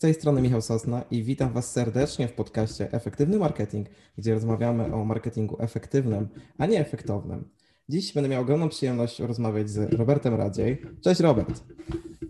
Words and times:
Z 0.00 0.02
tej 0.02 0.14
strony 0.14 0.42
Michał 0.42 0.62
Sosna 0.62 1.04
i 1.10 1.22
witam 1.22 1.52
Was 1.52 1.72
serdecznie 1.72 2.28
w 2.28 2.32
podcaście 2.32 2.92
Efektywny 2.92 3.38
Marketing, 3.38 3.88
gdzie 4.18 4.34
rozmawiamy 4.34 4.94
o 4.94 5.04
marketingu 5.04 5.56
efektywnym, 5.62 6.28
a 6.58 6.66
nie 6.66 6.80
efektownym. 6.80 7.48
Dziś 7.88 8.12
będę 8.12 8.28
miał 8.28 8.42
ogromną 8.42 8.68
przyjemność 8.68 9.18
rozmawiać 9.18 9.70
z 9.70 9.94
Robertem 9.94 10.34
Radziej. 10.34 10.82
Cześć 11.00 11.20
Robert. 11.20 11.64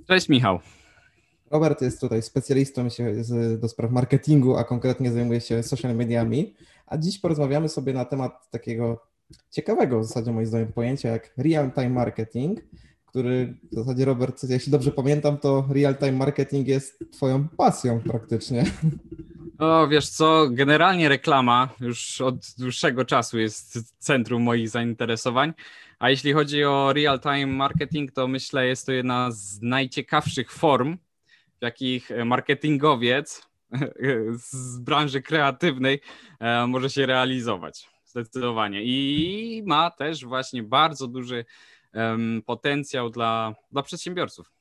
Cześć 0.07 0.29
Michał. 0.29 0.59
Robert 1.51 1.83
jest 1.83 2.01
tutaj 2.01 2.23
specjalistą 2.23 2.89
do 3.59 3.69
spraw 3.69 3.91
marketingu, 3.91 4.57
a 4.57 4.65
konkretnie 4.65 5.12
zajmuje 5.12 5.41
się 5.41 5.62
social 5.62 5.97
mediami. 5.97 6.55
A 6.87 6.98
dziś 6.98 7.19
porozmawiamy 7.19 7.69
sobie 7.69 7.93
na 7.93 8.05
temat 8.05 8.51
takiego 8.51 9.02
ciekawego 9.51 10.01
w 10.01 10.05
zasadzie 10.05 10.33
moim 10.33 10.47
zdaniem 10.47 10.73
pojęcia 10.73 11.09
jak 11.09 11.33
real-time 11.37 11.91
marketing, 11.91 12.61
który 13.10 13.55
w 13.73 13.74
zasadzie 13.74 14.05
Robert, 14.05 14.45
jeśli 14.48 14.73
dobrze 14.73 14.91
pamiętam, 14.91 15.38
to 15.38 15.64
real-time 15.70 16.12
marketing 16.12 16.69
jest 16.69 17.05
twoją 17.12 17.48
pasją 17.48 18.00
praktycznie. 18.00 18.64
O, 19.59 19.88
wiesz 19.88 20.09
co, 20.09 20.48
generalnie 20.50 21.09
reklama 21.09 21.69
już 21.80 22.20
od 22.20 22.34
dłuższego 22.59 23.05
czasu 23.05 23.38
jest 23.38 23.95
centrum 23.98 24.42
moich 24.42 24.69
zainteresowań, 24.69 25.52
a 25.98 26.10
jeśli 26.10 26.33
chodzi 26.33 26.64
o 26.64 26.92
real-time 26.92 27.46
marketing, 27.46 28.12
to 28.12 28.28
myślę 28.28 28.66
jest 28.66 28.86
to 28.86 28.92
jedna 28.92 29.30
z 29.30 29.61
najciekawszych 29.62 30.52
form, 30.52 30.97
w 31.58 31.62
jakich 31.62 32.11
marketingowiec 32.24 33.42
z 34.50 34.78
branży 34.78 35.22
kreatywnej 35.22 36.00
e, 36.41 36.66
może 36.66 36.91
się 36.91 37.06
realizować. 37.06 37.88
Zdecydowanie. 38.05 38.83
I 38.84 39.62
ma 39.66 39.91
też 39.91 40.24
właśnie 40.24 40.62
bardzo 40.62 41.08
duży 41.08 41.45
potencjał 42.46 43.10
dla, 43.10 43.55
dla 43.72 43.83
przedsiębiorców. 43.83 44.52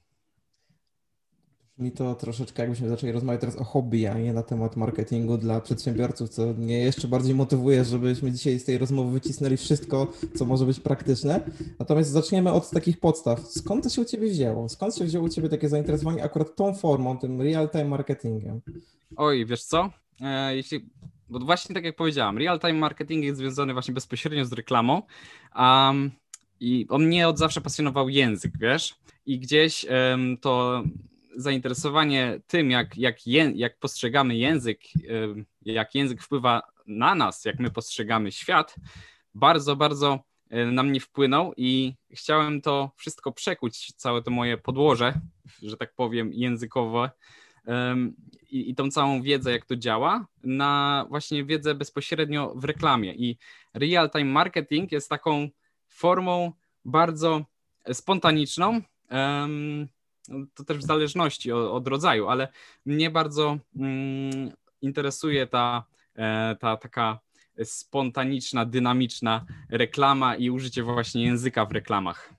Mi 1.80 1.92
to 1.92 2.16
troszeczkę 2.16 2.62
jakbyśmy 2.62 2.90
zaczęli 2.90 3.12
rozmawiać 3.12 3.42
teraz 3.42 3.56
o 3.56 3.64
hobby, 3.64 4.08
a 4.08 4.14
nie 4.18 4.34
na 4.34 4.44
temat 4.44 4.76
marketingu 4.76 5.38
dla 5.38 5.62
przedsiębiorców, 5.62 6.30
co 6.30 6.46
mnie 6.46 6.80
jeszcze 6.80 7.08
bardziej 7.08 7.36
motywuje, 7.36 7.86
żebyśmy 7.86 8.32
dzisiaj 8.32 8.60
z 8.60 8.66
tej 8.66 8.78
rozmowy 8.78 9.12
wycisnęli 9.12 9.58
wszystko, 9.58 10.14
co 10.36 10.46
może 10.46 10.66
być 10.66 10.80
praktyczne. 10.80 11.42
Natomiast 11.80 12.12
zaczniemy 12.12 12.52
od 12.52 12.70
takich 12.70 13.00
podstaw. 13.00 13.40
Skąd 13.40 13.84
to 13.84 13.90
się 13.90 14.02
u 14.02 14.06
Ciebie 14.06 14.30
wzięło? 14.30 14.70
Skąd 14.70 14.96
się 14.96 15.06
wzięło 15.06 15.26
u 15.26 15.30
Ciebie 15.30 15.50
takie 15.50 15.70
zainteresowanie 15.70 16.24
akurat 16.24 16.56
tą 16.56 16.74
formą, 16.74 17.18
tym 17.18 17.42
real-time 17.42 17.86
marketingiem? 17.86 18.62
Oj, 19.16 19.46
wiesz 19.46 19.64
co? 19.64 19.90
E, 20.22 20.56
jeśli, 20.56 20.90
bo 21.30 21.40
właśnie 21.40 21.76
tak 21.76 21.84
jak 21.84 21.96
powiedziałam, 21.96 22.38
real-time 22.38 22.74
marketing 22.74 23.24
jest 23.24 23.38
związany 23.38 23.74
właśnie 23.74 23.94
bezpośrednio 23.94 24.46
z 24.46 24.54
reklamą. 24.54 25.02
Um, 25.56 26.12
i 26.60 26.86
on 26.90 27.06
mnie 27.06 27.28
od 27.28 27.38
zawsze 27.38 27.62
pasjonował 27.62 28.10
język, 28.10 28.52
wiesz? 28.60 28.96
I 29.26 29.40
gdzieś 29.40 29.86
um, 29.86 30.38
to 30.38 30.84
zainteresowanie 31.36 32.42
tym, 32.48 32.72
jak, 32.72 32.98
jak, 32.98 33.28
je, 33.28 33.52
jak 33.56 33.80
postrzegamy 33.80 34.36
język, 34.36 34.80
um, 35.22 35.46
jak 35.62 35.96
język 35.96 36.24
wpływa 36.24 36.62
na 36.88 37.16
nas, 37.16 37.46
jak 37.46 37.60
my 37.60 37.70
postrzegamy 37.70 38.32
świat, 38.32 38.76
bardzo, 39.34 39.76
bardzo 39.76 40.20
um, 40.52 40.76
na 40.76 40.84
mnie 40.84 41.00
wpłynął 41.00 41.54
i 41.58 41.94
chciałem 42.12 42.62
to 42.62 42.92
wszystko 42.96 43.32
przekuć, 43.32 43.94
całe 43.96 44.22
to 44.22 44.32
moje 44.32 44.58
podłoże, 44.58 45.14
że 45.62 45.78
tak 45.78 45.94
powiem, 45.96 46.34
językowe, 46.34 47.10
i, 48.52 48.70
i 48.70 48.76
tą 48.76 48.92
całą 48.92 49.22
wiedzę, 49.22 49.52
jak 49.52 49.66
to 49.66 49.76
działa, 49.76 50.28
na 50.44 51.06
właśnie 51.10 51.46
wiedzę 51.46 51.76
bezpośrednio 51.76 52.54
w 52.56 52.64
reklamie. 52.64 53.14
I 53.14 53.38
real-time 53.74 54.32
marketing 54.32 54.92
jest 54.92 55.10
taką 55.10 55.50
formą 56.00 56.52
bardzo 56.86 57.46
spontaniczną. 57.94 58.82
To 60.54 60.64
też 60.64 60.78
w 60.78 60.84
zależności 60.84 61.52
od, 61.52 61.72
od 61.72 61.88
rodzaju, 61.88 62.28
ale 62.28 62.48
mnie 62.86 63.10
bardzo 63.10 63.58
mm, 63.76 64.52
interesuje 64.82 65.48
ta, 65.48 65.84
e, 66.16 66.56
ta 66.60 66.78
taka 66.78 67.20
spontaniczna, 67.64 68.66
dynamiczna 68.66 69.46
reklama 69.70 70.36
i 70.36 70.50
użycie 70.50 70.84
właśnie 70.84 71.24
języka 71.24 71.66
w 71.66 71.72
reklamach. 71.72 72.34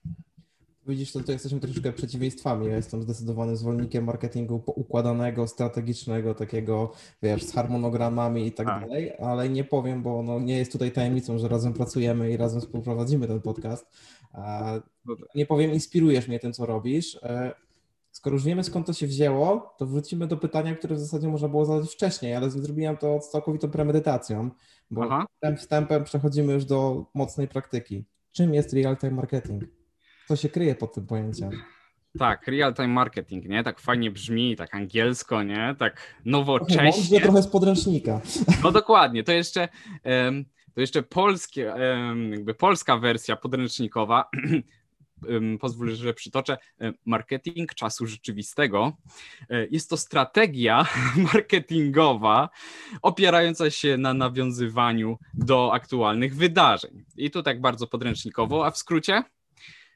Widzisz, 0.86 1.12
to 1.12 1.18
tutaj 1.18 1.34
jesteśmy 1.34 1.60
troszeczkę 1.60 1.92
przeciwieństwami. 1.92 2.66
Ja 2.66 2.76
jestem 2.76 3.02
zdecydowany 3.02 3.56
zwolennikiem 3.56 4.04
marketingu 4.04 4.62
układanego, 4.66 5.46
strategicznego, 5.46 6.34
takiego, 6.34 6.92
wiesz, 7.22 7.42
z 7.42 7.52
harmonogramami 7.52 8.46
i 8.46 8.52
tak, 8.52 8.66
tak, 8.66 8.80
dalej, 8.80 9.12
ale 9.18 9.48
nie 9.48 9.64
powiem, 9.64 10.02
bo 10.02 10.22
no, 10.22 10.41
nie 10.41 10.58
jest 10.58 10.72
tutaj 10.72 10.92
tajemnicą, 10.92 11.38
że 11.38 11.48
razem 11.48 11.72
pracujemy 11.72 12.30
i 12.30 12.36
razem 12.36 12.60
współprowadzimy 12.60 13.26
ten 13.26 13.41
podcast. 13.41 13.86
Nie 15.34 15.46
powiem, 15.46 15.72
inspirujesz 15.72 16.28
mnie 16.28 16.38
tym, 16.38 16.52
co 16.52 16.66
robisz. 16.66 17.18
E, 17.22 17.54
skoro 18.10 18.34
już 18.34 18.44
wiemy, 18.44 18.64
skąd 18.64 18.86
to 18.86 18.92
się 18.92 19.06
wzięło, 19.06 19.74
to 19.78 19.86
wrócimy 19.86 20.26
do 20.26 20.36
pytania, 20.36 20.74
które 20.74 20.94
w 20.94 21.00
zasadzie 21.00 21.28
można 21.28 21.48
było 21.48 21.64
zadać 21.64 21.92
wcześniej, 21.92 22.34
ale 22.34 22.50
zrobiłem 22.50 22.97
to 22.97 23.20
z 23.20 23.30
całkowitą 23.30 23.70
premedytacją, 23.70 24.50
bo 24.91 25.04
Aha. 25.04 25.26
wstępem 25.56 26.04
przechodzimy 26.04 26.52
już 26.52 26.64
do 26.64 27.06
mocnej 27.14 27.48
praktyki. 27.48 28.04
Czym 28.32 28.54
jest 28.54 28.72
real-time 28.72 29.12
marketing? 29.12 29.79
Co 30.30 30.36
się 30.36 30.48
kryje 30.48 30.74
pod 30.74 30.94
tym 30.94 31.06
pojęciem? 31.06 31.50
Tak, 32.18 32.46
real-time 32.46 32.88
marketing, 32.88 33.48
nie? 33.48 33.62
Tak 33.64 33.80
fajnie 33.80 34.10
brzmi, 34.10 34.56
tak 34.56 34.74
angielsko, 34.74 35.42
nie? 35.42 35.74
Tak 35.78 36.16
nowocześnie. 36.24 37.18
Trochę, 37.18 37.24
trochę 37.24 37.42
z 37.42 37.46
podręcznika. 37.46 38.20
No 38.62 38.72
dokładnie, 38.72 39.24
to 39.24 39.32
jeszcze, 39.32 39.68
to 40.74 40.80
jeszcze 40.80 41.02
polskie, 41.02 41.74
jakby 42.30 42.54
polska 42.54 42.96
wersja 42.96 43.36
podręcznikowa, 43.36 44.30
pozwól, 45.60 45.94
że 45.94 46.14
przytoczę, 46.14 46.58
marketing 47.04 47.74
czasu 47.74 48.06
rzeczywistego. 48.06 48.92
E, 49.48 49.66
jest 49.66 49.91
to 49.91 49.97
strategia 49.97 50.86
marketingowa 51.32 52.48
opierająca 53.02 53.70
się 53.70 53.97
na 53.97 54.14
nawiązywaniu 54.14 55.18
do 55.34 55.72
aktualnych 55.72 56.36
wydarzeń. 56.36 57.04
I 57.16 57.30
tu 57.30 57.42
tak 57.42 57.60
bardzo 57.60 57.86
podręcznikowo, 57.86 58.66
a 58.66 58.70
w 58.70 58.78
skrócie 58.78 59.22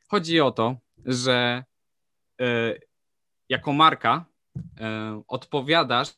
Chodzi 0.09 0.41
o 0.41 0.51
to, 0.51 0.77
że 1.05 1.65
e, 2.41 2.75
jako 3.49 3.73
marka 3.73 4.25
e, 4.81 5.23
odpowiadasz, 5.29 6.09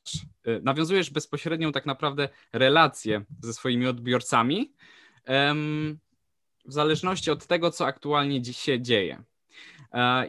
e, 0.44 0.60
nawiązujesz 0.60 1.10
bezpośrednią 1.10 1.72
tak 1.72 1.86
naprawdę 1.86 2.28
relację 2.52 3.24
ze 3.41 3.54
swoimi 3.54 3.86
odbiorcami 3.86 4.72
w 6.64 6.72
zależności 6.72 7.30
od 7.30 7.47
tego, 7.47 7.70
co 7.70 7.86
aktualnie 7.86 8.42
dziś 8.42 8.56
się 8.56 8.80
dzieje. 8.80 9.22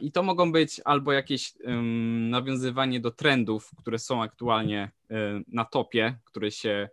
I 0.01 0.11
to 0.11 0.23
mogą 0.23 0.51
być 0.51 0.81
albo 0.85 1.11
jakieś 1.11 1.53
nawiązywanie 2.29 2.99
do 2.99 3.11
trendów, 3.11 3.71
które 3.77 3.99
są 3.99 4.23
aktualnie 4.23 4.91
na 5.47 5.65
topie, 5.65 6.17
które 6.23 6.51
się, 6.51 6.89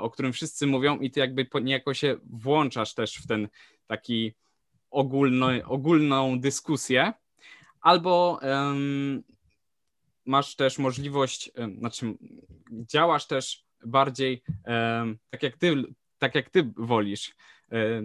o 0.00 0.10
którym 0.10 0.32
wszyscy 0.32 0.66
mówią, 0.66 0.98
i 0.98 1.10
ty 1.10 1.20
jakby 1.20 1.46
niejako 1.62 1.94
się 1.94 2.16
włączasz 2.24 2.94
też 2.94 3.14
w 3.16 3.26
ten 3.26 3.48
taki 3.86 4.34
ogólno, 4.90 5.48
ogólną 5.64 6.40
dyskusję, 6.40 7.12
albo 7.80 8.40
um, 8.42 9.22
masz 10.24 10.56
też 10.56 10.78
możliwość, 10.78 11.50
um, 11.56 11.78
znaczy 11.78 12.14
działasz 12.70 13.26
też 13.26 13.64
bardziej 13.84 14.42
um, 14.66 15.18
tak, 15.30 15.42
jak 15.42 15.56
ty, 15.56 15.84
tak 16.18 16.34
jak 16.34 16.50
ty 16.50 16.72
wolisz, 16.76 17.34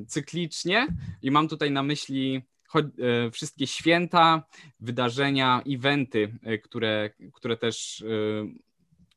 cyklicznie. 0.07 0.87
I 1.21 1.31
mam 1.31 1.47
tutaj 1.47 1.71
na 1.71 1.83
myśli 1.83 2.41
e, 2.75 3.31
wszystkie 3.31 3.67
święta, 3.67 4.43
wydarzenia, 4.79 5.61
eventy, 5.67 6.37
e, 6.43 6.57
które, 6.57 7.09
które 7.33 7.57
też 7.57 8.01
e, 8.01 8.05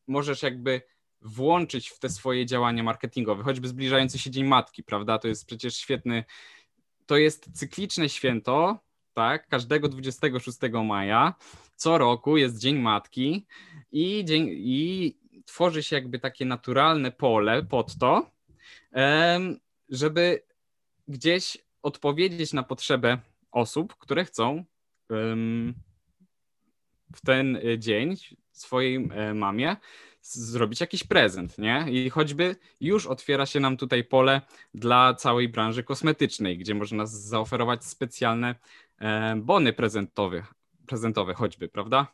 możesz 0.07 0.43
jakby 0.43 0.83
włączyć 1.23 1.89
w 1.89 1.99
te 1.99 2.09
swoje 2.09 2.47
działania 2.47 2.83
marketingowe, 2.83 3.43
choćby 3.43 3.69
zbliżający 3.69 4.19
się 4.19 4.31
Dzień 4.31 4.45
Matki, 4.45 4.83
prawda? 4.83 5.19
To 5.19 5.29
jest 5.29 5.47
przecież 5.47 5.77
świetny, 5.77 6.25
to 7.09 7.17
jest 7.17 7.59
cykliczne 7.59 8.09
święto, 8.09 8.79
tak, 9.15 9.49
każdego 9.49 9.89
26 9.89 10.59
maja, 10.85 11.35
co 11.77 11.99
roku 11.99 12.37
jest 12.37 12.59
Dzień 12.59 12.79
Matki 12.79 13.47
i, 13.93 14.25
dzień, 14.25 14.49
i 14.51 15.15
tworzy 15.45 15.83
się 15.83 15.97
jakby 15.97 16.19
takie 16.19 16.45
naturalne 16.45 17.13
pole 17.13 17.63
pod 17.63 17.99
to, 17.99 18.31
żeby 19.89 20.43
gdzieś 21.09 21.59
odpowiedzieć 21.83 22.53
na 22.53 22.63
potrzebę 22.63 23.19
osób, 23.51 23.97
które 23.97 24.25
chcą 24.25 24.65
w 27.15 27.21
ten 27.27 27.59
dzień 27.79 28.17
swojej 28.53 29.09
e, 29.13 29.35
mamie 29.35 29.77
zrobić 30.35 30.81
jakiś 30.81 31.05
prezent, 31.05 31.59
nie? 31.59 31.87
I 31.91 32.11
choćby 32.11 32.57
już 32.81 33.07
otwiera 33.07 33.47
się 33.47 33.61
nam 33.61 33.77
tutaj 33.77 34.05
pole 34.05 34.41
dla 34.75 35.15
całej 35.15 35.49
branży 35.49 35.83
kosmetycznej, 35.83 36.59
gdzie 36.59 36.75
można 36.75 37.07
zaoferować 37.07 37.85
specjalne 37.85 38.55
e, 38.99 39.37
bony 39.37 39.73
prezentowe, 39.73 40.43
prezentowe 40.87 41.35
choćby, 41.35 41.69
prawda? 41.69 42.07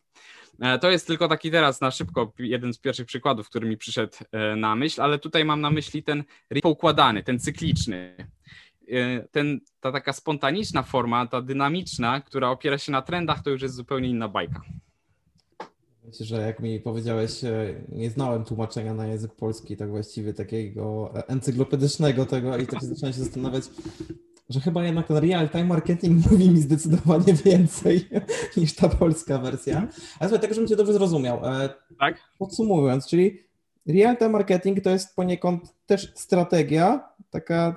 E, 0.60 0.78
to 0.78 0.90
jest 0.90 1.06
tylko 1.06 1.28
taki 1.28 1.50
teraz 1.50 1.80
na 1.80 1.90
szybko 1.90 2.32
jeden 2.38 2.74
z 2.74 2.78
pierwszych 2.78 3.06
przykładów, 3.06 3.48
który 3.48 3.68
mi 3.68 3.76
przyszedł 3.76 4.12
e, 4.32 4.56
na 4.56 4.76
myśl, 4.76 5.02
ale 5.02 5.18
tutaj 5.18 5.44
mam 5.44 5.60
na 5.60 5.70
myśli 5.70 6.02
ten 6.02 6.24
poukładany, 6.62 7.22
ten 7.22 7.38
cykliczny. 7.38 8.16
Ten, 9.30 9.60
ta 9.80 9.92
taka 9.92 10.12
spontaniczna 10.12 10.82
forma, 10.82 11.26
ta 11.26 11.42
dynamiczna, 11.42 12.20
która 12.20 12.50
opiera 12.50 12.78
się 12.78 12.92
na 12.92 13.02
trendach, 13.02 13.42
to 13.42 13.50
już 13.50 13.62
jest 13.62 13.74
zupełnie 13.74 14.08
inna 14.08 14.28
bajka. 14.28 14.60
Myślę, 16.06 16.26
że 16.26 16.40
jak 16.40 16.60
mi 16.60 16.80
powiedziałeś, 16.80 17.44
e, 17.44 17.74
nie 17.88 18.10
znałem 18.10 18.44
tłumaczenia 18.44 18.94
na 18.94 19.06
język 19.06 19.32
polski, 19.32 19.76
tak 19.76 19.90
właściwie 19.90 20.34
takiego 20.34 21.14
encyklopedycznego 21.28 22.26
tego 22.26 22.56
i 22.56 22.66
tak 22.66 22.84
zacząłem 22.84 23.12
się 23.12 23.20
zastanawiać, 23.20 23.64
że 24.48 24.60
chyba 24.60 24.84
jednak 24.84 25.06
ten 25.06 25.16
real-time 25.16 25.64
marketing 25.64 26.24
mówi 26.30 26.50
mi 26.50 26.60
zdecydowanie 26.60 27.34
więcej 27.34 28.08
niż 28.56 28.74
ta 28.74 28.88
polska 28.88 29.38
wersja. 29.38 29.78
Ale 30.18 30.28
słuchaj, 30.30 30.40
tak 30.40 30.54
żebym 30.54 30.68
cię 30.68 30.76
dobrze 30.76 30.92
zrozumiał. 30.92 31.40
E, 31.44 31.68
tak? 31.98 32.16
Podsumowując, 32.38 33.06
czyli 33.06 33.38
real-time 33.86 34.30
marketing 34.30 34.80
to 34.80 34.90
jest 34.90 35.16
poniekąd 35.16 35.74
też 35.86 36.12
strategia, 36.14 37.08
taka 37.30 37.76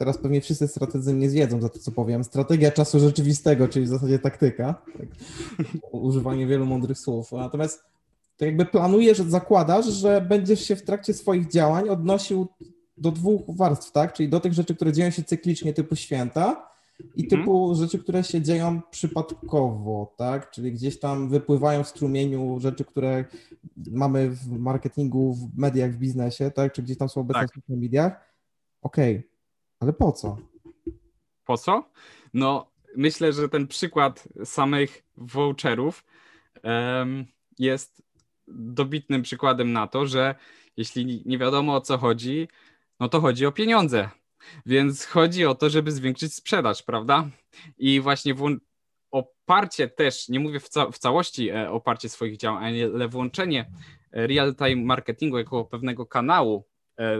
teraz 0.00 0.18
pewnie 0.18 0.40
wszyscy 0.40 0.68
strategzy 0.68 1.14
nie 1.14 1.30
zwiedzą 1.30 1.60
za 1.60 1.68
to, 1.68 1.78
co 1.78 1.92
powiem. 1.92 2.24
Strategia 2.24 2.70
czasu 2.70 3.00
rzeczywistego, 3.00 3.68
czyli 3.68 3.84
w 3.84 3.88
zasadzie 3.88 4.18
taktyka. 4.18 4.82
Tak. 4.98 5.06
Używanie 5.92 6.46
wielu 6.46 6.66
mądrych 6.66 6.98
słów. 6.98 7.32
Natomiast 7.32 7.84
to 8.36 8.44
jakby 8.44 8.66
planujesz, 8.66 9.18
zakładasz, 9.18 9.86
że 9.86 10.20
będziesz 10.20 10.64
się 10.64 10.76
w 10.76 10.82
trakcie 10.82 11.14
swoich 11.14 11.50
działań 11.50 11.88
odnosił 11.88 12.46
do 12.96 13.10
dwóch 13.10 13.42
warstw, 13.48 13.92
tak? 13.92 14.12
Czyli 14.12 14.28
do 14.28 14.40
tych 14.40 14.52
rzeczy, 14.52 14.74
które 14.74 14.92
dzieją 14.92 15.10
się 15.10 15.22
cyklicznie, 15.22 15.74
typu 15.74 15.96
święta, 15.96 16.70
i 17.16 17.22
mhm. 17.24 17.40
typu 17.40 17.74
rzeczy, 17.74 17.98
które 17.98 18.24
się 18.24 18.42
dzieją 18.42 18.80
przypadkowo, 18.90 20.14
tak? 20.16 20.50
Czyli 20.50 20.72
gdzieś 20.72 20.98
tam 20.98 21.28
wypływają 21.28 21.84
w 21.84 21.88
strumieniu 21.88 22.60
rzeczy, 22.60 22.84
które 22.84 23.24
mamy 23.90 24.30
w 24.30 24.48
marketingu, 24.58 25.34
w 25.34 25.58
mediach, 25.58 25.92
w 25.92 25.98
biznesie, 25.98 26.50
tak? 26.50 26.72
Czy 26.72 26.82
gdzieś 26.82 26.98
tam 26.98 27.08
są 27.08 27.20
obecne 27.20 27.48
tak. 27.48 27.64
w 27.68 27.68
mediach. 27.68 28.12
Okej, 28.82 29.16
okay. 29.16 29.29
Ale 29.80 29.92
po 29.92 30.12
co? 30.12 30.36
Po 31.44 31.58
co? 31.58 31.90
No, 32.34 32.70
myślę, 32.96 33.32
że 33.32 33.48
ten 33.48 33.66
przykład 33.66 34.28
samych 34.44 35.04
voucherów 35.16 36.04
um, 36.64 37.26
jest 37.58 38.02
dobitnym 38.48 39.22
przykładem 39.22 39.72
na 39.72 39.86
to, 39.86 40.06
że 40.06 40.34
jeśli 40.76 41.22
nie 41.26 41.38
wiadomo 41.38 41.74
o 41.74 41.80
co 41.80 41.98
chodzi, 41.98 42.48
no 43.00 43.08
to 43.08 43.20
chodzi 43.20 43.46
o 43.46 43.52
pieniądze. 43.52 44.10
Więc 44.66 45.04
chodzi 45.04 45.46
o 45.46 45.54
to, 45.54 45.70
żeby 45.70 45.92
zwiększyć 45.92 46.34
sprzedaż, 46.34 46.82
prawda? 46.82 47.30
I 47.78 48.00
właśnie 48.00 48.34
oparcie 49.10 49.88
też, 49.88 50.28
nie 50.28 50.40
mówię 50.40 50.60
w, 50.60 50.68
ca 50.68 50.90
w 50.90 50.98
całości 50.98 51.50
e, 51.50 51.70
oparcie 51.70 52.08
swoich 52.08 52.36
działań, 52.36 52.82
ale 52.94 53.08
włączenie 53.08 53.70
e, 54.12 54.26
real-time 54.26 54.84
marketingu 54.84 55.38
jako 55.38 55.64
pewnego 55.64 56.06
kanału, 56.06 56.69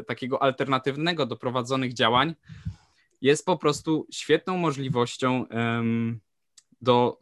takiego 0.06 0.42
alternatywnego 0.42 1.26
do 1.26 1.36
prowadzonych 1.36 1.94
działań, 1.94 2.34
jest 3.20 3.46
po 3.46 3.58
prostu 3.58 4.06
świetną 4.10 4.56
możliwością 4.56 5.44
do 6.82 7.18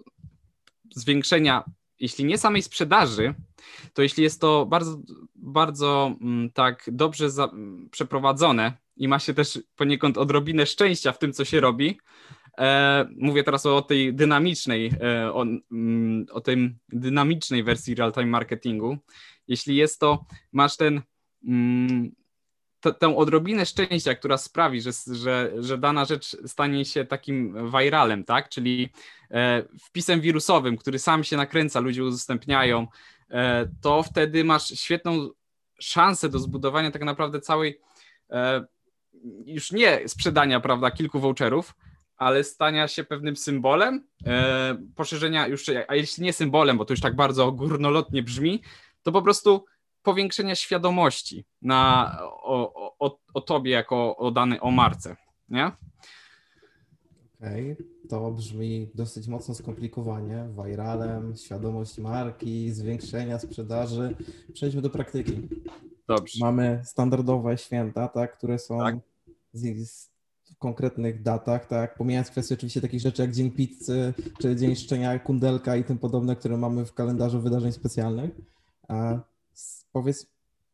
zwiększenia, 0.95 1.65
jeśli 2.01 2.25
nie 2.25 2.39
samej 2.39 2.63
sprzedaży, 2.63 3.35
to 3.95 4.03
jeśli 4.03 4.23
jest 4.23 4.41
to 4.41 4.67
bardzo, 4.67 4.99
bardzo 5.35 6.17
mm, 6.21 6.51
tak 6.51 6.85
dobrze 6.93 7.31
za, 7.31 7.51
przeprowadzone 7.91 8.73
i 8.97 9.09
ma 9.09 9.19
się 9.19 9.35
też 9.35 9.59
poniekąd 9.77 10.19
odrobinę 10.19 10.67
szczęścia 10.67 11.13
w 11.13 11.19
tym, 11.19 11.33
co 11.33 11.45
się 11.45 11.61
robi, 11.61 11.99
e, 12.59 13.09
mówię 13.17 13.45
teraz 13.45 13.67
o 13.67 13.83
tej 13.83 14.15
dynamicznej, 14.15 14.93
e, 15.01 15.33
o, 15.33 15.43
mm, 15.73 16.27
o 16.31 16.41
tym 16.41 16.79
dynamicznej 16.89 17.65
wersji 17.65 17.95
real-time 17.95 18.27
marketingu, 18.27 18.99
jeśli 19.49 19.77
jest 19.77 20.01
to, 20.01 20.25
masz 20.53 20.77
ten 20.77 21.03
mm, 21.49 22.11
tę 22.93 23.17
odrobinę 23.17 23.67
szczęścia, 23.67 24.15
która 24.15 24.39
sprawi, 24.39 24.81
że, 24.81 24.91
że, 25.13 25.53
że 25.59 25.79
dana 25.79 26.05
rzecz 26.05 26.37
stanie 26.47 26.85
się 26.85 27.05
takim 27.05 27.71
viralem, 27.71 28.25
tak? 28.25 28.49
Czyli 28.49 28.89
e, 29.31 29.63
wpisem 29.83 30.21
wirusowym, 30.21 30.77
który 30.77 30.99
sam 30.99 31.25
się 31.25 31.37
nakręca, 31.37 31.81
ludzie 31.81 32.05
udostępniają, 32.05 32.87
e, 33.31 33.69
to 33.81 34.03
wtedy 34.03 34.45
masz 34.45 34.69
świetną 34.69 35.29
szansę 35.81 36.29
do 36.29 36.39
zbudowania 36.39 36.91
tak 36.91 37.03
naprawdę 37.03 37.41
całej, 37.41 37.81
e, 38.31 38.65
już 39.47 39.73
nie 39.73 40.09
sprzedania, 40.09 40.61
prawda, 40.61 40.91
kilku 40.91 41.21
voucherów, 41.21 41.75
ale 42.17 42.45
stania 42.45 42.89
się 42.89 43.05
pewnym 43.05 43.37
symbolem, 43.37 44.07
e, 44.27 44.77
poszerzenia 44.97 45.47
już, 45.47 45.65
a 45.89 45.95
jeśli 45.95 46.25
nie 46.25 46.33
symbolem, 46.33 46.79
bo 46.79 46.85
to 46.85 46.93
już 46.93 47.01
tak 47.01 47.17
bardzo 47.17 47.53
górnolotnie 47.53 48.23
brzmi, 48.23 48.63
to 49.03 49.13
po 49.13 49.23
prostu 49.23 49.65
powiększenia 50.09 50.55
świadomości 50.55 51.45
na, 51.63 52.19
o, 52.23 52.95
o, 52.99 53.19
o 53.35 53.41
tobie 53.41 53.71
jako 53.73 54.17
o 54.17 54.31
danej, 54.31 54.61
o 54.61 54.71
marce, 54.71 55.17
nie? 55.49 55.73
Okej, 57.41 57.73
okay. 57.73 57.87
to 58.09 58.31
brzmi 58.31 58.91
dosyć 58.95 59.29
mocno 59.29 59.55
skomplikowanie. 59.55 60.49
Viralem, 60.65 61.37
świadomość 61.37 61.99
marki, 61.99 62.71
zwiększenia 62.71 63.39
sprzedaży. 63.39 64.17
Przejdźmy 64.53 64.83
do 64.83 64.91
praktyki. 64.91 65.49
Dobrze. 66.07 66.39
Mamy 66.41 66.83
standardowe 66.85 67.59
święta, 67.59 68.09
tak, 68.09 68.37
które 68.39 68.59
są 68.59 68.79
tak. 68.79 68.97
Z, 69.53 69.89
z 69.89 70.11
w 70.45 70.59
konkretnych 70.59 71.23
datach, 71.23 71.67
tak, 71.67 71.95
pomijając 71.95 72.31
kwestię 72.31 72.55
oczywiście 72.55 72.81
takich 72.81 73.01
rzeczy 73.01 73.23
jak 73.23 73.33
Dzień 73.33 73.51
Pizzy, 73.51 74.15
czy 74.41 74.57
Dzień 74.57 74.77
Szczenia 74.77 75.19
Kundelka 75.19 75.77
i 75.77 75.85
tym 75.85 75.99
podobne, 75.99 76.37
które 76.37 76.57
mamy 76.57 76.85
w 76.85 76.95
kalendarzu 76.95 77.41
wydarzeń 77.41 77.73
specjalnych. 77.73 78.31
A 78.89 79.19
powiedz, 79.93 80.27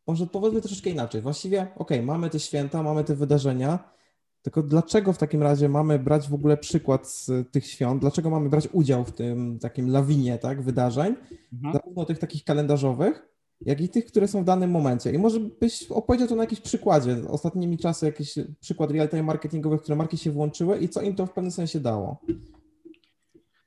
może 0.07 0.27
powiedzmy 0.27 0.61
troszeczkę 0.61 0.89
inaczej. 0.89 1.21
Właściwie, 1.21 1.61
okej, 1.61 1.75
okay, 1.75 2.01
mamy 2.01 2.29
te 2.29 2.39
święta, 2.39 2.83
mamy 2.83 3.03
te 3.03 3.15
wydarzenia, 3.15 3.95
tylko 4.41 4.63
dlaczego 4.63 5.13
w 5.13 5.17
takim 5.17 5.43
razie 5.43 5.69
mamy 5.69 5.99
brać 5.99 6.29
w 6.29 6.33
ogóle 6.33 6.57
przykład 6.57 7.07
z 7.07 7.51
tych 7.51 7.67
świąt? 7.67 8.01
Dlaczego 8.01 8.29
mamy 8.29 8.49
brać 8.49 8.67
udział 8.71 9.05
w 9.05 9.11
tym 9.11 9.59
takim 9.59 9.89
lawinie, 9.89 10.37
tak, 10.37 10.61
wydarzeń, 10.61 11.15
mhm. 11.53 11.73
zarówno 11.73 12.05
tych 12.05 12.19
takich 12.19 12.43
kalendarzowych, 12.43 13.27
jak 13.61 13.81
i 13.81 13.89
tych, 13.89 14.05
które 14.05 14.27
są 14.27 14.41
w 14.41 14.45
danym 14.45 14.71
momencie. 14.71 15.11
I 15.11 15.17
może 15.17 15.39
byś 15.39 15.91
opowiedział 15.91 16.27
to 16.27 16.35
na 16.35 16.43
jakimś 16.43 16.61
przykładzie, 16.61 17.17
ostatnimi 17.27 17.77
czasy 17.77 18.05
jakiś 18.05 18.35
przykład 18.59 18.91
real-time 18.91 19.23
marketingowych, 19.23 19.81
które 19.81 19.95
marki 19.95 20.17
się 20.17 20.31
włączyły 20.31 20.77
i 20.77 20.89
co 20.89 21.01
im 21.01 21.15
to 21.15 21.25
w 21.25 21.33
pewnym 21.33 21.51
sensie 21.51 21.79
dało. 21.79 22.17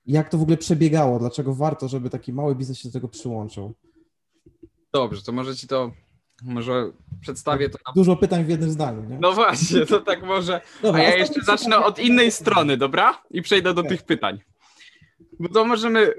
Jak 0.07 0.29
to 0.29 0.39
w 0.39 0.43
ogóle 0.43 0.57
przebiegało? 0.57 1.19
Dlaczego 1.19 1.55
warto, 1.55 1.89
żeby 1.89 2.11
taki 2.11 2.33
mały 2.33 2.55
biznes 2.55 2.79
się 2.79 2.89
do 2.89 2.93
tego 2.93 3.09
przyłączył? 3.09 3.75
Dobrze, 4.93 5.23
to 5.23 5.33
może 5.33 5.57
ci 5.57 5.69
to, 5.69 5.93
może 6.43 6.91
przedstawię 7.21 7.71
to. 7.71 7.79
Na... 7.87 7.93
Dużo 7.93 8.17
pytań 8.17 8.45
w 8.45 8.49
jednym 8.49 8.71
zdaniu, 8.71 9.05
nie? 9.05 9.19
No 9.21 9.33
właśnie, 9.33 9.87
to 9.87 10.01
tak 10.01 10.23
może. 10.23 10.61
Dobra, 10.83 11.01
A 11.01 11.05
ja 11.05 11.17
jeszcze 11.17 11.41
zacznę 11.43 11.79
od 11.79 11.99
innej 11.99 12.31
strony, 12.31 12.77
dobra? 12.77 13.23
I 13.31 13.43
przejdę 13.43 13.75
do 13.75 13.81
okay. 13.81 13.91
tych 13.91 14.03
pytań. 14.03 14.41
Bo 15.41 15.49
to 15.49 15.65
możemy 15.65 16.15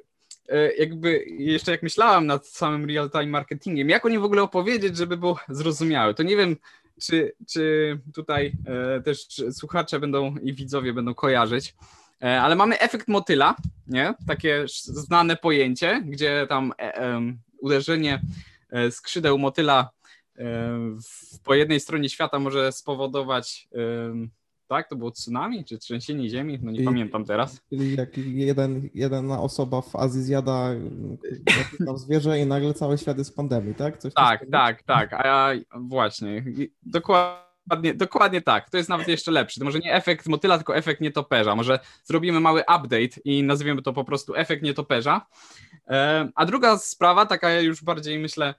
e, 0.50 0.74
jakby 0.74 1.26
jeszcze 1.28 1.72
jak 1.72 1.84
myślałem 1.84 2.26
nad 2.26 2.48
samym 2.48 2.86
real-time 2.86 3.28
marketingiem, 3.28 3.90
jak 3.90 4.06
o 4.06 4.10
nim 4.10 4.22
w 4.22 4.26
ogóle 4.26 4.42
opowiedzieć, 4.42 4.98
żeby 4.98 5.18
było 5.18 5.40
zrozumiałe, 5.50 6.14
to 6.14 6.24
nie 6.24 6.38
wiem, 6.38 6.56
czy, 7.02 7.36
czy 7.50 7.98
tutaj 8.14 8.54
e, 8.98 9.02
też 9.02 9.28
słuchacze 9.52 10.00
będą 10.00 10.36
i 10.36 10.54
widzowie 10.54 10.94
będą 10.94 11.14
kojarzyć, 11.14 11.76
e, 12.22 12.42
ale 12.42 12.56
mamy 12.56 12.80
efekt 12.80 13.08
motyla, 13.08 13.56
nie? 13.88 14.14
Takie 14.28 14.64
znane 14.68 15.36
pojęcie, 15.36 16.02
gdzie 16.06 16.46
tam 16.50 16.74
uderzenie 17.62 18.14
E, 18.16 18.22
skrzydeł 18.92 19.38
motyla 19.38 19.90
e, 20.38 20.80
po 21.44 21.56
jednej 21.56 21.80
stronie 21.80 22.10
świata 22.10 22.40
może 22.40 22.72
spowodować 22.72 23.68
tak? 24.70 24.90
To 24.90 24.96
było 24.96 25.12
tsunami 25.12 25.66
czy 25.66 25.78
trzęsienie 25.78 26.30
ziemi? 26.30 26.60
No 26.62 26.72
nie 26.72 26.82
I, 26.82 26.86
pamiętam 26.86 27.26
teraz. 27.26 27.62
Jak 27.72 28.18
jeden, 28.18 28.90
jedna 28.94 29.42
osoba 29.42 29.82
w 29.82 29.96
Azji 29.96 30.24
zjada 30.24 30.70
tam 31.86 31.98
zwierzę 31.98 32.40
i 32.40 32.46
nagle 32.46 32.74
cały 32.74 32.98
świat 32.98 33.18
jest 33.18 33.36
pandemii, 33.36 33.76
tak? 33.76 33.98
Coś 33.98 34.14
tak, 34.14 34.46
tak, 34.52 34.84
tak. 34.84 35.14
A 35.14 35.28
ja 35.28 35.62
właśnie, 35.74 36.44
dokładnie, 36.84 37.94
dokładnie 37.96 38.42
tak. 38.42 38.70
To 38.70 38.78
jest 38.78 38.90
nawet 38.90 39.08
jeszcze 39.08 39.32
lepszy. 39.32 39.60
To 39.60 39.66
może 39.66 39.80
nie 39.80 39.94
efekt 39.94 40.28
motyla, 40.28 40.58
tylko 40.58 40.76
efekt 40.76 41.02
nietoperza. 41.02 41.56
Może 41.56 41.80
zrobimy 42.04 42.40
mały 42.40 42.62
update 42.62 43.22
i 43.26 43.44
nazwiemy 43.44 43.82
to 43.82 43.94
po 43.94 44.04
prostu 44.04 44.36
efekt 44.36 44.64
nietoperza. 44.64 45.26
A 46.36 46.46
druga 46.46 46.78
sprawa, 46.78 47.26
taka 47.26 47.60
już 47.60 47.84
bardziej 47.84 48.20
myślę 48.20 48.54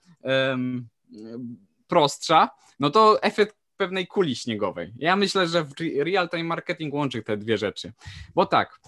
prostsza, 1.89 2.51
no 2.81 2.91
to 2.91 3.23
efekt 3.23 3.57
pewnej 3.77 4.07
kuli 4.07 4.37
śniegowej. 4.37 4.93
Ja 4.97 5.17
myślę, 5.17 5.49
że 5.49 5.65
w 5.65 5.73
real-time 6.05 6.45
marketing 6.45 6.95
łączy 6.95 7.23
te 7.23 7.37
dwie 7.37 7.59
rzeczy. 7.59 7.93
Bo 8.35 8.47
tak, 8.47 8.81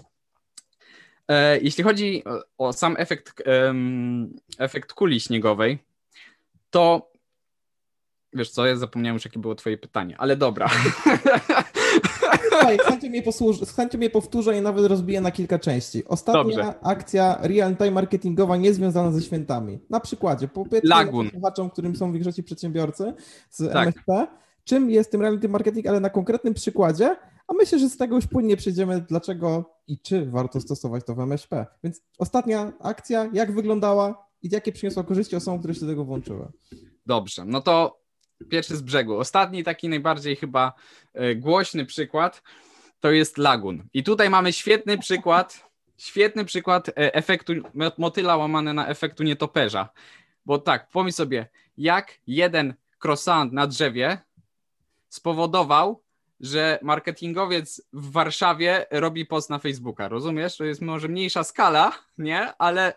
e, 1.28 1.60
jeśli 1.60 1.84
chodzi 1.84 2.22
o 2.58 2.72
sam 2.72 2.96
efekt, 2.98 3.42
efekt 4.58 4.92
kuli 4.92 5.20
śniegowej, 5.20 5.78
to 6.70 7.12
wiesz 8.32 8.50
co, 8.50 8.66
ja 8.66 8.76
zapomniałem 8.76 9.14
już, 9.14 9.24
jakie 9.24 9.38
było 9.38 9.54
twoje 9.54 9.78
pytanie, 9.78 10.14
ale 10.18 10.36
dobra. 10.36 10.70
Słuchaj, 12.48 12.78
z 12.78 12.80
chęcią 12.80 13.08
mnie, 13.08 13.22
posłuż, 13.22 13.58
z 13.60 13.76
chęcią 13.76 13.98
mnie 13.98 14.10
powtórzę 14.10 14.58
i 14.58 14.62
nawet 14.62 14.84
rozbiję 14.84 15.20
na 15.20 15.30
kilka 15.30 15.58
części. 15.58 16.04
Ostatnia 16.04 16.42
Dobrze. 16.42 16.74
akcja 16.82 17.38
real-time 17.42 17.90
marketingowa 17.90 18.56
niezwiązana 18.56 19.12
ze 19.12 19.22
świętami. 19.22 19.78
Na 19.90 20.00
przykładzie, 20.00 20.48
powiedzmy 20.48 20.90
słuchaczom, 21.30 21.70
którym 21.70 21.96
są 21.96 22.12
większości 22.12 22.42
przedsiębiorcy 22.42 23.14
z 23.50 23.72
tak. 23.72 23.88
MSP, 23.88 24.26
czym 24.64 24.90
jest 24.90 25.10
tym 25.10 25.22
real-time 25.22 25.52
marketing, 25.52 25.86
ale 25.86 26.00
na 26.00 26.10
konkretnym 26.10 26.54
przykładzie, 26.54 27.16
a 27.48 27.54
myślę, 27.54 27.78
że 27.78 27.88
z 27.88 27.96
tego 27.96 28.16
już 28.16 28.26
płynnie 28.26 28.56
przejdziemy, 28.56 29.00
dlaczego 29.00 29.74
i 29.86 29.98
czy 29.98 30.26
warto 30.26 30.60
stosować 30.60 31.04
to 31.04 31.14
w 31.14 31.20
MSP. 31.20 31.66
Więc 31.84 32.02
ostatnia 32.18 32.72
akcja, 32.80 33.30
jak 33.32 33.52
wyglądała, 33.52 34.32
I 34.42 34.48
jakie 34.52 34.72
przyniosła 34.72 35.02
korzyści 35.04 35.36
osobom, 35.36 35.58
które 35.58 35.74
się 35.74 35.80
do 35.80 35.86
tego 35.86 36.04
włączyły? 36.04 36.48
Dobrze, 37.06 37.44
no 37.44 37.60
to 37.60 38.01
pierwszy 38.50 38.76
z 38.76 38.82
brzegu. 38.82 39.18
Ostatni, 39.18 39.64
taki 39.64 39.88
najbardziej 39.88 40.36
chyba 40.36 40.72
e, 41.14 41.34
głośny 41.34 41.86
przykład 41.86 42.42
to 43.00 43.10
jest 43.10 43.38
lagun. 43.38 43.88
I 43.94 44.02
tutaj 44.02 44.30
mamy 44.30 44.52
świetny 44.52 44.98
przykład, 44.98 45.70
świetny 45.98 46.44
przykład 46.44 46.88
e, 46.88 47.14
efektu 47.14 47.52
motyla 47.98 48.36
łamane 48.36 48.72
na 48.72 48.88
efektu 48.88 49.22
nietoperza. 49.22 49.88
Bo 50.46 50.58
tak, 50.58 50.88
pomyśl 50.88 51.16
sobie, 51.16 51.48
jak 51.76 52.18
jeden 52.26 52.74
croissant 53.04 53.52
na 53.52 53.66
drzewie 53.66 54.18
spowodował, 55.08 56.02
że 56.40 56.78
marketingowiec 56.82 57.82
w 57.92 58.12
Warszawie 58.12 58.86
robi 58.90 59.26
post 59.26 59.50
na 59.50 59.58
Facebooka. 59.58 60.08
Rozumiesz? 60.08 60.56
To 60.56 60.64
jest 60.64 60.82
może 60.82 61.08
mniejsza 61.08 61.44
skala, 61.44 61.92
nie? 62.18 62.56
Ale 62.56 62.94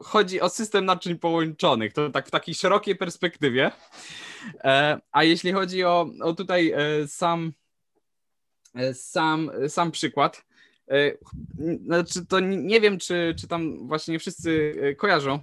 chodzi 0.00 0.40
o 0.40 0.48
system 0.48 0.84
naczyń 0.84 1.18
połączonych. 1.18 1.92
To 1.92 2.10
tak 2.10 2.26
w 2.28 2.30
takiej 2.30 2.54
szerokiej 2.54 2.96
perspektywie. 2.96 3.70
E, 4.64 5.00
a 5.12 5.24
jeśli 5.24 5.52
chodzi 5.52 5.84
o, 5.84 6.10
o 6.20 6.32
tutaj 6.32 6.70
e, 6.70 7.08
sam, 7.08 7.52
e, 8.74 8.94
sam, 8.94 9.50
sam 9.68 9.90
przykład, 9.90 10.48
znaczy 11.84 12.26
to 12.26 12.40
nie 12.40 12.80
wiem, 12.80 12.98
czy, 12.98 13.34
czy 13.40 13.48
tam 13.48 13.88
właśnie 13.88 14.18
wszyscy 14.18 14.74
e, 14.82 14.94
kojarzą 14.94 15.40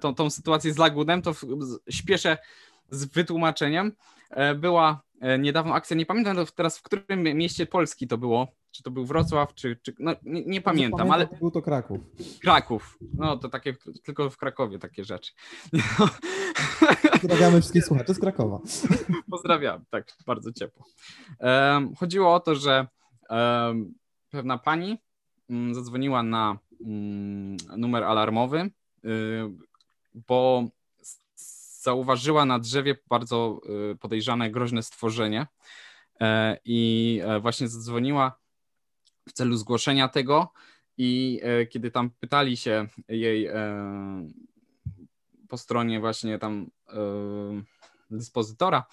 tą, 0.00 0.14
tą 0.14 0.30
sytuację 0.30 0.72
z 0.72 0.78
Lagunem, 0.78 1.22
to 1.22 1.32
śpieszę 1.90 2.38
z 2.90 3.04
wytłumaczeniem. 3.04 3.92
Była 4.56 5.02
niedawno 5.38 5.74
akcja, 5.74 5.96
nie 5.96 6.06
pamiętam 6.06 6.46
teraz 6.56 6.78
w 6.78 6.82
którym 6.82 7.22
mieście 7.22 7.66
Polski 7.66 8.08
to 8.08 8.18
było, 8.18 8.48
czy 8.70 8.82
to 8.82 8.90
był 8.90 9.06
Wrocław, 9.06 9.54
czy, 9.54 9.76
czy 9.82 9.94
no, 9.98 10.14
nie, 10.22 10.44
nie 10.44 10.60
pamiętam, 10.60 10.98
pamiętam, 10.98 11.10
ale... 11.10 11.26
Był 11.40 11.50
to 11.50 11.62
Kraków. 11.62 12.00
Kraków, 12.40 12.98
no 13.14 13.36
to 13.36 13.48
takie, 13.48 13.74
tylko 14.04 14.30
w 14.30 14.36
Krakowie 14.36 14.78
takie 14.78 15.04
rzeczy. 15.04 15.32
Pozdrawiamy 17.12 17.60
wszystkich 17.60 17.84
słuchaczy 17.84 18.14
z 18.14 18.18
Krakowa. 18.18 18.58
Pozdrawiam, 19.30 19.84
tak, 19.90 20.06
bardzo 20.26 20.52
ciepło. 20.52 20.86
Um, 21.40 21.94
chodziło 21.94 22.34
o 22.34 22.40
to, 22.40 22.54
że 22.54 22.86
um, 23.30 23.94
pewna 24.30 24.58
pani 24.58 24.98
um, 25.48 25.74
zadzwoniła 25.74 26.22
na 26.22 26.58
mm, 26.86 27.56
numer 27.76 28.04
alarmowy, 28.04 28.70
y, 29.04 29.10
bo 30.14 30.64
zauważyła 31.80 32.44
na 32.44 32.58
drzewie 32.58 32.96
bardzo 33.08 33.60
y, 33.92 33.96
podejrzane, 33.96 34.50
groźne 34.50 34.82
stworzenie 34.82 35.46
e, 36.20 36.58
i 36.64 37.20
e, 37.24 37.40
właśnie 37.40 37.68
zadzwoniła 37.68 38.39
w 39.28 39.32
celu 39.32 39.56
zgłoszenia 39.56 40.08
tego 40.08 40.52
i 40.98 41.40
e, 41.42 41.66
kiedy 41.66 41.90
tam 41.90 42.10
pytali 42.10 42.56
się 42.56 42.86
jej 43.08 43.48
po 45.48 45.58
stronie 45.58 46.00
właśnie 46.00 46.38
tam 46.38 46.70
dyspozytora, 48.10 48.84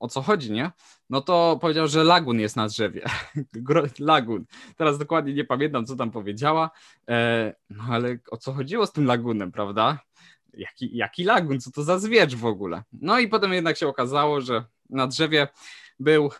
o 0.00 0.08
co 0.08 0.22
chodzi, 0.22 0.52
nie? 0.52 0.70
No 1.10 1.20
to 1.20 1.58
powiedział, 1.60 1.88
że 1.88 2.04
lagun 2.04 2.40
jest 2.40 2.56
na 2.56 2.68
drzewie. 2.68 3.04
lagun. 3.98 4.44
Teraz 4.76 4.98
dokładnie 4.98 5.34
nie 5.34 5.44
pamiętam, 5.44 5.86
co 5.86 5.96
tam 5.96 6.10
powiedziała, 6.10 6.70
no 7.70 7.84
ale 7.90 8.18
o 8.30 8.36
co 8.36 8.52
chodziło 8.52 8.86
z 8.86 8.92
tym 8.92 9.06
lagunem, 9.06 9.52
prawda? 9.52 9.98
jaki, 10.56 10.96
jaki 10.96 11.24
lagun, 11.24 11.60
co 11.60 11.70
to 11.70 11.82
za 11.82 11.98
zwierz 11.98 12.36
w 12.36 12.46
ogóle. 12.46 12.82
No 12.92 13.18
i 13.18 13.28
potem 13.28 13.52
jednak 13.52 13.76
się 13.76 13.88
okazało, 13.88 14.40
że 14.40 14.64
na 14.90 15.06
drzewie 15.06 15.48
był 16.00 16.30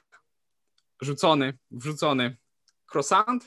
rzucony, 1.00 1.58
wrzucony 1.70 2.36
croissant, 2.94 3.46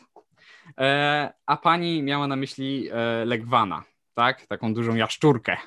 e, 0.77 1.33
a 1.45 1.57
pani 1.57 2.03
miała 2.03 2.27
na 2.27 2.35
myśli 2.35 2.89
e, 2.91 3.25
legwana, 3.25 3.83
tak? 4.13 4.45
Taką 4.47 4.73
dużą 4.73 4.95
jaszczurkę. 4.95 5.57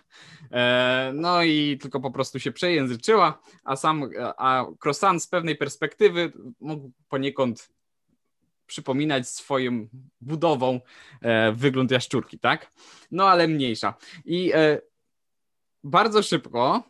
E, 0.53 1.13
no 1.15 1.43
i 1.43 1.79
tylko 1.83 2.01
po 2.01 2.11
prostu 2.11 2.41
się 2.41 2.53
przejęzyczyła, 2.53 3.43
a 3.65 3.77
sam, 3.77 4.11
a 4.37 4.67
croissant 4.85 5.23
z 5.23 5.27
pewnej 5.27 5.57
perspektywy 5.57 6.33
mógł 6.61 6.91
poniekąd 7.09 7.69
przypominać 8.67 9.29
swoją 9.29 9.89
budową 10.21 10.81
wygląd 11.53 11.91
jaszczurki, 11.91 12.39
tak? 12.39 12.73
No 13.11 13.29
ale 13.29 13.49
mniejsza. 13.49 13.95
I 14.25 14.53
bardzo 15.85 16.23
szybko, 16.23 16.83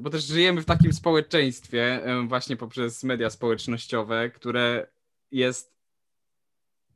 bo 0.00 0.10
też 0.10 0.24
żyjemy 0.24 0.62
w 0.62 0.64
takim 0.64 0.92
społeczeństwie, 0.92 2.02
właśnie 2.26 2.56
poprzez 2.56 3.04
media 3.04 3.30
społecznościowe, 3.30 4.30
które 4.30 4.86
jest 5.30 5.73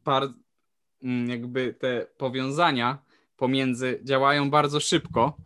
bardzo, 0.09 0.35
mm, 1.03 1.31
jakby 1.31 1.75
te 1.75 2.07
powiązania 2.17 2.99
pomiędzy 3.37 4.01
działają 4.05 4.51
bardzo 4.51 4.81
szybko 4.81 5.37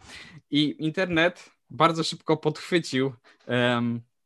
i 0.51 0.77
internet 0.79 1.51
bardzo 1.71 2.05
szybko 2.05 2.37
podchwycił 2.37 3.13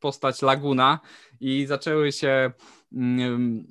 postać 0.00 0.42
Laguna 0.42 1.00
i 1.40 1.66
zaczęły 1.66 2.12
się 2.12 2.52
mm, 2.92 3.66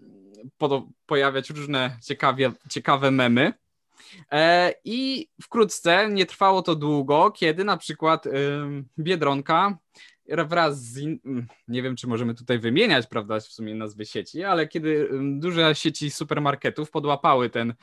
pojawiać 1.06 1.50
różne 1.50 1.98
ciekawie, 2.04 2.52
ciekawe 2.70 3.12
memy. 3.12 3.54
E, 4.32 4.74
I 4.84 5.28
wkrótce, 5.42 6.10
nie 6.10 6.26
trwało 6.26 6.62
to 6.62 6.76
długo, 6.76 7.32
kiedy 7.32 7.64
na 7.64 7.78
przykład 7.78 8.26
Biedronka 9.00 9.78
wraz 10.27 10.84
z, 10.84 10.98
in... 10.98 11.20
Mm, 11.25 11.48
nie 11.67 11.82
wiem 11.82 11.96
czy 11.96 12.08
możemy 12.08 12.36
tutaj 12.36 12.60
wymieniać, 12.60 13.08
prawda, 13.08 13.39
w 13.39 13.44
sumie 13.44 13.75
nazwy 13.75 14.05
sieci, 14.05 14.44
ale 14.44 14.67
kiedy 14.67 15.10
duże 15.39 15.75
sieci 15.75 16.12
supermarketów 16.12 16.91
podłapały 16.91 17.50
ten, 17.50 17.74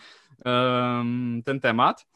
ten 1.45 1.61
temat, 1.61 2.07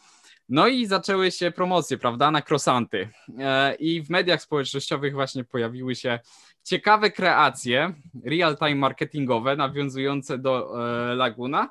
no 0.49 0.66
i 0.66 0.87
zaczęły 0.87 1.30
się 1.30 1.50
promocje, 1.50 1.99
prawda, 1.99 2.30
na 2.30 2.42
krosanty. 2.42 3.09
E, 3.38 3.75
I 3.75 4.02
w 4.02 4.11
mediach 4.11 4.42
społecznościowych 4.42 5.14
właśnie 5.14 5.45
pojawiły 5.45 5.95
się 5.95 6.21
ciekawe 6.64 7.11
kreacje 7.11 7.95
real-time 8.25 8.75
marketingowe 8.75 9.56
nawiązujące 9.56 10.38
do 10.38 10.83
e, 11.11 11.14
Laguna, 11.14 11.71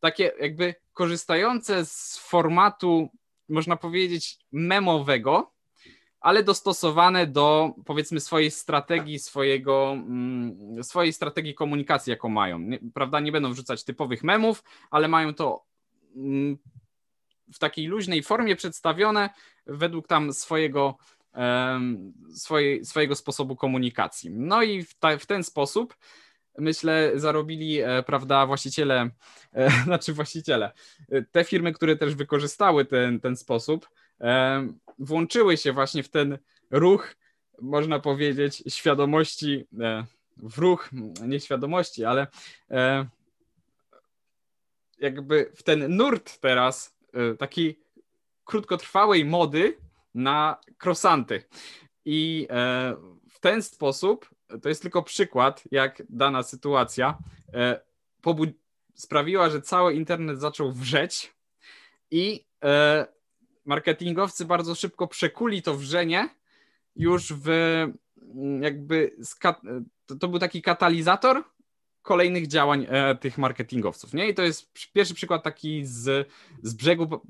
takie 0.00 0.32
jakby 0.40 0.74
korzystające 0.92 1.86
z 1.86 2.18
formatu, 2.18 3.08
można 3.48 3.76
powiedzieć, 3.76 4.38
memowego, 4.52 5.52
ale 6.20 6.42
dostosowane 6.42 7.26
do 7.26 7.74
powiedzmy 7.84 8.20
swojej 8.20 8.50
strategii, 8.50 9.18
swojego, 9.18 9.92
mm, 9.92 10.84
swojej 10.84 11.12
strategii 11.12 11.54
komunikacji, 11.54 12.10
jaką 12.10 12.28
mają. 12.28 12.60
Prawda? 12.94 13.20
Nie 13.20 13.32
będą 13.32 13.52
wrzucać 13.52 13.84
typowych 13.84 14.24
memów, 14.24 14.64
ale 14.90 15.08
mają 15.08 15.34
to 15.34 15.64
mm, 16.16 16.58
w 17.52 17.58
takiej 17.58 17.86
luźnej 17.86 18.22
formie 18.22 18.56
przedstawione 18.56 19.30
według 19.66 20.06
tam 20.06 20.32
swojego, 20.32 20.96
swojej, 22.34 22.84
swojego 22.84 23.14
sposobu 23.14 23.56
komunikacji. 23.56 24.30
No 24.30 24.62
i 24.62 24.82
w, 24.82 24.94
w 25.18 25.26
ten 25.26 25.44
sposób 25.44 25.96
myślę, 26.58 27.12
zarobili, 27.14 27.80
e, 27.80 28.02
prawda, 28.02 28.46
właściciele, 28.46 29.10
e, 29.52 29.70
znaczy 29.84 30.12
właściciele, 30.12 30.72
e, 31.08 31.22
te 31.22 31.44
firmy, 31.44 31.72
które 31.72 31.96
też 31.96 32.14
wykorzystały 32.14 32.84
ten, 32.84 33.20
ten 33.20 33.36
sposób, 33.36 33.88
włączyły 34.98 35.56
się 35.56 35.72
właśnie 35.72 36.02
w 36.02 36.08
ten 36.08 36.38
ruch, 36.70 37.16
można 37.60 38.00
powiedzieć, 38.00 38.62
świadomości, 38.68 39.66
w 40.36 40.58
ruch 40.58 40.90
nieświadomości, 41.22 42.04
ale 42.04 42.26
jakby 44.98 45.52
w 45.54 45.62
ten 45.62 45.96
nurt 45.96 46.40
teraz 46.40 46.96
takiej 47.38 47.78
krótkotrwałej 48.44 49.24
mody 49.24 49.76
na 50.14 50.56
krosanty. 50.78 51.42
I 52.04 52.48
w 53.30 53.40
ten 53.40 53.62
sposób 53.62 54.28
to 54.62 54.68
jest 54.68 54.82
tylko 54.82 55.02
przykład, 55.02 55.62
jak 55.70 56.02
dana 56.08 56.42
sytuacja 56.42 57.18
e, 57.54 57.80
sprawiła, 58.94 59.50
że 59.50 59.62
cały 59.62 59.94
internet 59.94 60.40
zaczął 60.40 60.72
wrzeć 60.72 61.34
i 62.10 62.44
e, 62.64 63.06
marketingowcy 63.64 64.44
bardzo 64.44 64.74
szybko 64.74 65.08
przekuli 65.08 65.62
to 65.62 65.74
wrzenie 65.74 66.28
już 66.96 67.32
w 67.32 67.48
mm, 67.48 68.62
jakby 68.62 69.16
to, 70.06 70.16
to 70.16 70.28
był 70.28 70.38
taki 70.38 70.62
katalizator 70.62 71.44
kolejnych 72.02 72.46
działań 72.46 72.86
e, 72.88 73.14
tych 73.14 73.38
marketingowców. 73.38 74.14
Nie? 74.14 74.28
I 74.28 74.34
to 74.34 74.42
jest 74.42 74.72
pierwszy 74.92 75.14
przykład 75.14 75.42
taki 75.42 75.86
z, 75.86 76.28
z 76.62 76.74
brzegu 76.74 77.20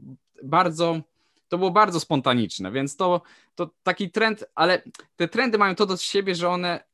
bardzo 0.42 1.00
to 1.48 1.58
było 1.58 1.70
bardzo 1.70 2.00
spontaniczne, 2.00 2.72
więc 2.72 2.96
to, 2.96 3.20
to 3.54 3.70
taki 3.82 4.10
trend, 4.10 4.44
ale 4.54 4.82
te 5.16 5.28
trendy 5.28 5.58
mają 5.58 5.74
to 5.74 5.86
do 5.86 5.96
siebie, 5.96 6.34
że 6.34 6.48
one 6.48 6.84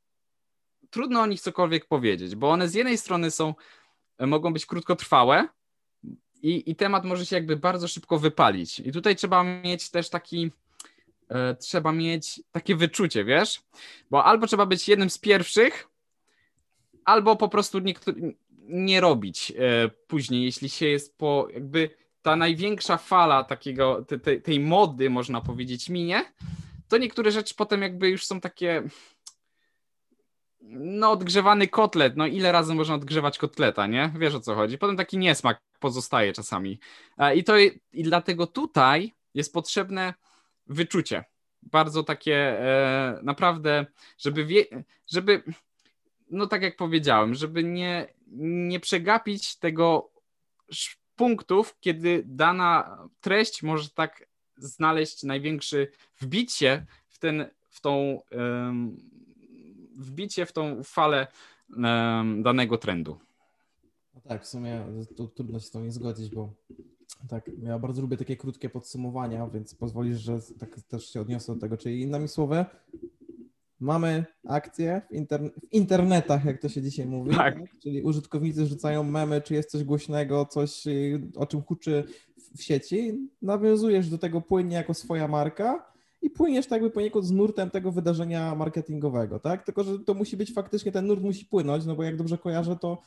trudno 0.92 1.20
o 1.20 1.26
nich 1.26 1.40
cokolwiek 1.40 1.87
powiedzieć, 1.87 2.37
bo 2.37 2.50
one 2.50 2.68
z 2.68 2.75
jednej 2.75 2.99
strony 2.99 3.30
są, 3.30 3.54
e, 4.18 4.26
mogą 4.26 4.52
być 4.52 4.66
krótkotrwałe 4.66 5.49
i, 6.42 6.70
i 6.70 6.76
temat 6.76 7.04
może 7.04 7.26
się 7.26 7.37
jakby 7.37 7.56
bardzo 7.56 7.88
szybko 7.88 8.18
wypalić. 8.18 8.80
I 8.80 8.92
tutaj 8.92 9.16
trzeba 9.16 9.44
mieć 9.44 9.90
też 9.90 10.11
taki, 10.11 10.50
e, 11.28 11.54
trzeba 11.54 11.92
mieć 11.92 12.42
takie 12.52 12.76
wyczucie, 12.76 13.25
wiesz? 13.25 13.62
Bo 14.11 14.25
albo 14.25 14.46
trzeba 14.46 14.66
być 14.66 14.88
jednym 14.88 15.11
z 15.11 15.18
pierwszych, 15.18 15.88
albo 17.04 17.37
po 17.37 17.49
prostu 17.49 17.78
nie 18.68 19.00
robić 19.00 19.52
e, 19.58 19.88
później, 19.88 20.44
jeśli 20.44 20.68
się 20.68 20.87
jest 20.87 21.18
po 21.18 21.49
jakby 21.54 21.90
ta 22.22 22.37
największa 22.37 22.96
fala 22.96 23.44
takiego, 23.44 24.04
te, 24.04 24.18
te, 24.18 24.40
tej 24.40 24.61
mody, 24.61 25.11
można 25.11 25.40
powiedzieć, 25.40 25.88
minie, 25.88 26.32
to 26.88 26.99
niektóre 26.99 27.30
rzeczy 27.30 27.54
potem 27.54 27.82
jakby 27.82 28.08
już 28.08 28.26
są 28.26 28.40
takie 28.40 28.82
no 30.64 31.11
odgrzewany 31.11 31.69
kotlet, 31.69 32.16
no 32.16 32.26
ile 32.26 32.52
razy 32.52 32.75
można 32.75 32.95
odgrzewać 32.95 33.38
kotleta, 33.38 33.87
nie? 33.87 34.12
Wiesz 34.19 34.35
o 34.35 34.40
co 34.40 34.54
chodzi. 34.54 34.78
Potem 34.78 34.97
taki 34.97 35.19
niesmak 35.19 35.61
pozostaje 35.81 36.33
czasami. 36.33 36.81
E, 37.19 37.37
I 37.37 37.45
to 37.45 37.59
i 37.92 38.02
dlatego 38.02 38.47
tutaj 38.47 39.12
jest 39.35 39.52
potrzebne 39.52 40.14
wyczucie. 40.66 41.25
Bardzo 41.62 42.02
takie 42.02 42.37
e, 42.37 43.19
naprawdę, 43.23 43.87
żeby 44.19 44.45
wie, 44.45 44.64
żeby 45.12 45.42
no 46.31 46.47
tak 46.47 46.62
jak 46.62 46.76
powiedziałem, 46.76 47.35
żeby 47.35 47.64
nie, 47.64 48.07
nie 48.37 48.81
przegapić 48.81 49.57
tego 49.57 50.11
punktów, 51.16 51.76
kiedy 51.81 52.23
dana 52.26 52.99
treść 53.21 53.62
może 53.62 53.90
tak 53.90 54.26
znaleźć 54.57 55.23
największy 55.23 55.92
wbicie 56.21 56.87
w 57.09 57.19
ten, 57.19 57.50
w 57.69 57.81
tą 57.81 58.21
wbicie 59.96 60.46
w 60.46 60.52
tą 60.52 60.82
falę 60.82 61.26
danego 62.42 62.78
trendu. 62.78 63.18
No 64.14 64.20
tak, 64.20 64.44
w 64.44 64.46
sumie 64.46 64.84
to 65.16 65.26
trudno 65.26 65.58
się 65.58 65.66
z 65.66 65.70
tą 65.70 65.80
nie 65.84 65.92
zgodzić, 65.92 66.34
bo 66.34 66.54
tak, 67.28 67.50
ja 67.62 67.78
bardzo 67.78 68.02
lubię 68.02 68.16
takie 68.16 68.37
krótkie 68.37 68.68
podsumowania, 68.68 69.46
więc 69.46 69.75
pozwolisz, 69.75 70.18
że 70.18 70.38
tak 70.58 70.80
też 70.80 71.12
się 71.12 71.20
odniosę 71.20 71.54
do 71.54 71.61
tego. 71.61 71.76
Czyli 71.76 72.02
innymi 72.02 72.28
słowy, 72.28 72.64
mamy 73.80 74.25
akcje 74.49 75.02
w, 75.11 75.14
interne 75.14 75.50
w 75.50 75.72
internetach, 75.72 76.44
jak 76.44 76.61
to 76.61 76.68
się 76.68 76.82
dzisiaj 76.82 77.06
mówi, 77.06 77.37
tak. 77.37 77.54
Tak? 77.54 77.78
czyli 77.78 78.02
użytkownicy 78.02 78.66
rzucają 78.66 79.04
memy, 79.04 79.40
czy 79.40 79.54
jest 79.54 79.70
coś 79.70 79.84
głośnego, 79.84 80.46
coś 80.46 80.84
o 81.37 81.46
czym 81.46 81.62
huczy 81.62 82.04
w 82.56 82.62
sieci, 82.62 83.28
nawiązujesz 83.42 84.08
do 84.08 84.18
tego 84.18 84.40
płynnie 84.40 84.76
jako 84.76 84.94
swoja 84.94 85.28
marka 85.28 85.91
i 86.23 86.31
płyniesz 86.31 86.67
tak 86.67 86.83
jakby 86.83 86.91
poniekąd 86.91 87.26
z 87.26 87.31
nurtem 87.31 87.71
tego 87.71 87.93
wydarzenia 87.93 88.55
marketingowego, 88.55 89.38
tak? 89.38 89.64
Tylko, 89.64 89.85
że 89.85 89.99
to 89.99 90.14
musi 90.14 90.37
być 90.37 90.52
faktycznie, 90.52 90.93
ten 90.93 91.07
nurt 91.07 91.23
musi 91.23 91.47
płynąć, 91.47 91.85
no 91.85 91.97
bo 91.97 92.02
jak 92.02 92.17
dobrze 92.17 92.38
kojarzę, 92.38 92.76
to 92.76 92.99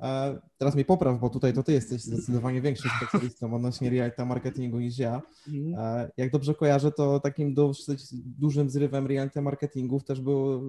e, 0.00 0.38
teraz 0.58 0.74
mnie 0.74 0.84
popraw, 0.84 1.20
bo 1.20 1.30
tutaj 1.30 1.52
to 1.52 1.62
ty 1.62 1.72
jesteś 1.72 2.02
zdecydowanie 2.02 2.60
większym 2.60 2.90
specjalistą 2.96 3.54
odnośnie 3.54 3.90
reality 3.90 4.24
marketingu 4.24 4.80
niż 4.80 4.98
ja. 4.98 5.22
Mhm. 5.48 5.74
E, 5.78 6.10
jak 6.16 6.30
dobrze 6.30 6.54
kojarzę, 6.54 6.92
to 6.92 7.20
takim 7.20 7.54
dosyć 7.54 8.02
dużym 8.38 8.70
zrywem 8.70 9.06
reality 9.06 9.42
marketingów 9.42 10.04
też 10.04 10.20
było, 10.20 10.60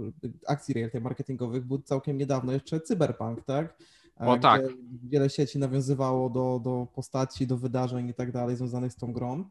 akcji 0.48 0.74
reality 0.74 1.02
marketingowych 1.02 1.66
był 1.66 1.82
całkiem 1.82 2.18
niedawno 2.18 2.52
jeszcze 2.52 2.80
cyberpunk, 2.80 3.46
tak? 3.46 3.78
E, 4.22 4.26
o 4.26 4.38
tak. 4.38 4.62
Wiele 5.04 5.30
sieci 5.30 5.60
nawiązywało 5.60 6.30
do, 6.30 6.62
do 6.64 6.88
postaci, 6.96 7.48
do 7.48 7.58
wydarzeń 7.58 8.10
i 8.10 8.14
tak 8.14 8.32
dalej 8.32 8.56
związanych 8.56 8.94
z 8.94 8.96
tą 8.96 9.14
grą. 9.14 9.46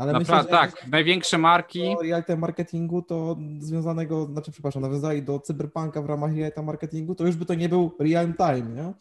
Ale 0.00 0.18
myślę, 0.18 0.44
tak, 0.44 0.86
największe 0.86 1.38
marki. 1.38 1.96
Reality 2.02 2.36
marketingu 2.36 3.02
to 3.02 3.36
związanego, 3.58 4.26
znaczy 4.26 4.52
przepraszam, 4.52 4.82
nawiązali 4.82 5.22
do 5.22 5.40
cyberpunka 5.40 6.02
w 6.02 6.06
ramach 6.06 6.36
reality 6.36 6.62
marketingu, 6.62 7.14
to 7.14 7.26
już 7.26 7.36
by 7.36 7.46
to 7.46 7.54
nie 7.54 7.68
był 7.68 7.96
real 7.98 8.34
time, 8.34 8.82
nie? 8.82 8.92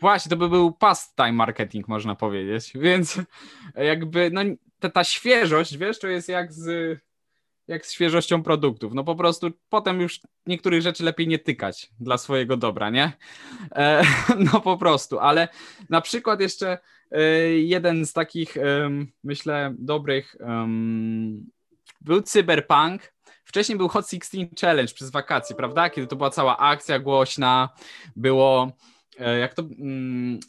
Właśnie, 0.00 0.30
to 0.30 0.36
by 0.36 0.48
był 0.48 0.72
past 0.72 1.16
time 1.16 1.32
marketing, 1.32 1.88
można 1.88 2.14
powiedzieć. 2.14 2.72
Więc 2.74 3.20
jakby, 3.76 4.30
no 4.30 4.40
ta, 4.78 4.90
ta 4.90 5.04
świeżość, 5.04 5.76
wiesz, 5.76 5.98
to 5.98 6.08
jest 6.08 6.28
jak 6.28 6.52
z 6.52 6.98
jak 7.68 7.86
z 7.86 7.92
świeżością 7.92 8.42
produktów. 8.42 8.94
No 8.94 9.04
po 9.04 9.14
prostu 9.14 9.50
potem 9.68 10.00
już 10.00 10.20
niektórych 10.46 10.82
rzeczy 10.82 11.04
lepiej 11.04 11.28
nie 11.28 11.38
tykać 11.38 11.90
dla 12.00 12.18
swojego 12.18 12.56
dobra, 12.56 12.90
nie? 12.90 13.12
E, 13.72 14.02
no 14.52 14.60
po 14.60 14.76
prostu, 14.76 15.18
ale 15.18 15.48
na 15.90 16.00
przykład 16.00 16.40
jeszcze 16.40 16.78
jeden 17.56 18.06
z 18.06 18.12
takich, 18.12 18.56
e, 18.56 18.90
myślę, 19.24 19.74
dobrych 19.78 20.36
był 22.00 22.22
Cyberpunk. 22.22 23.14
Wcześniej 23.44 23.78
był 23.78 23.88
Hot 23.88 24.10
16 24.10 24.48
Challenge 24.60 24.94
przez 24.94 25.10
wakacje, 25.10 25.56
prawda? 25.56 25.90
Kiedy 25.90 26.06
to 26.06 26.16
była 26.16 26.30
cała 26.30 26.58
akcja 26.58 26.98
głośna, 26.98 27.68
było 28.16 28.72
jak 29.40 29.54
to. 29.54 29.62
Mm, 29.62 30.40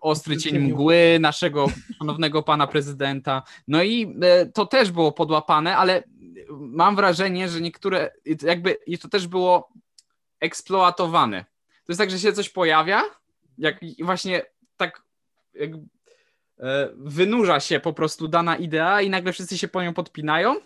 ostry 0.00 0.36
cień 0.36 0.58
mgły 0.58 1.18
naszego 1.20 1.66
szanownego 1.98 2.42
pana 2.42 2.66
prezydenta. 2.66 3.42
No 3.68 3.82
i 3.82 4.16
to 4.54 4.66
też 4.66 4.90
było 4.90 5.12
podłapane, 5.12 5.76
ale 5.76 6.02
mam 6.50 6.96
wrażenie, 6.96 7.48
że 7.48 7.60
niektóre, 7.60 8.10
jakby 8.42 8.76
i 8.86 8.98
to 8.98 9.08
też 9.08 9.26
było 9.26 9.68
eksploatowane. 10.40 11.44
To 11.68 11.92
jest 11.92 11.98
tak, 11.98 12.10
że 12.10 12.18
się 12.18 12.32
coś 12.32 12.48
pojawia, 12.48 13.02
jak 13.58 13.80
właśnie 14.00 14.42
tak 14.76 15.02
jak, 15.54 15.70
wynurza 16.96 17.60
się 17.60 17.80
po 17.80 17.92
prostu 17.92 18.28
dana 18.28 18.56
idea 18.56 19.02
i 19.02 19.10
nagle 19.10 19.32
wszyscy 19.32 19.58
się 19.58 19.68
po 19.68 19.82
nią 19.82 19.94
podpinają, 19.94 20.56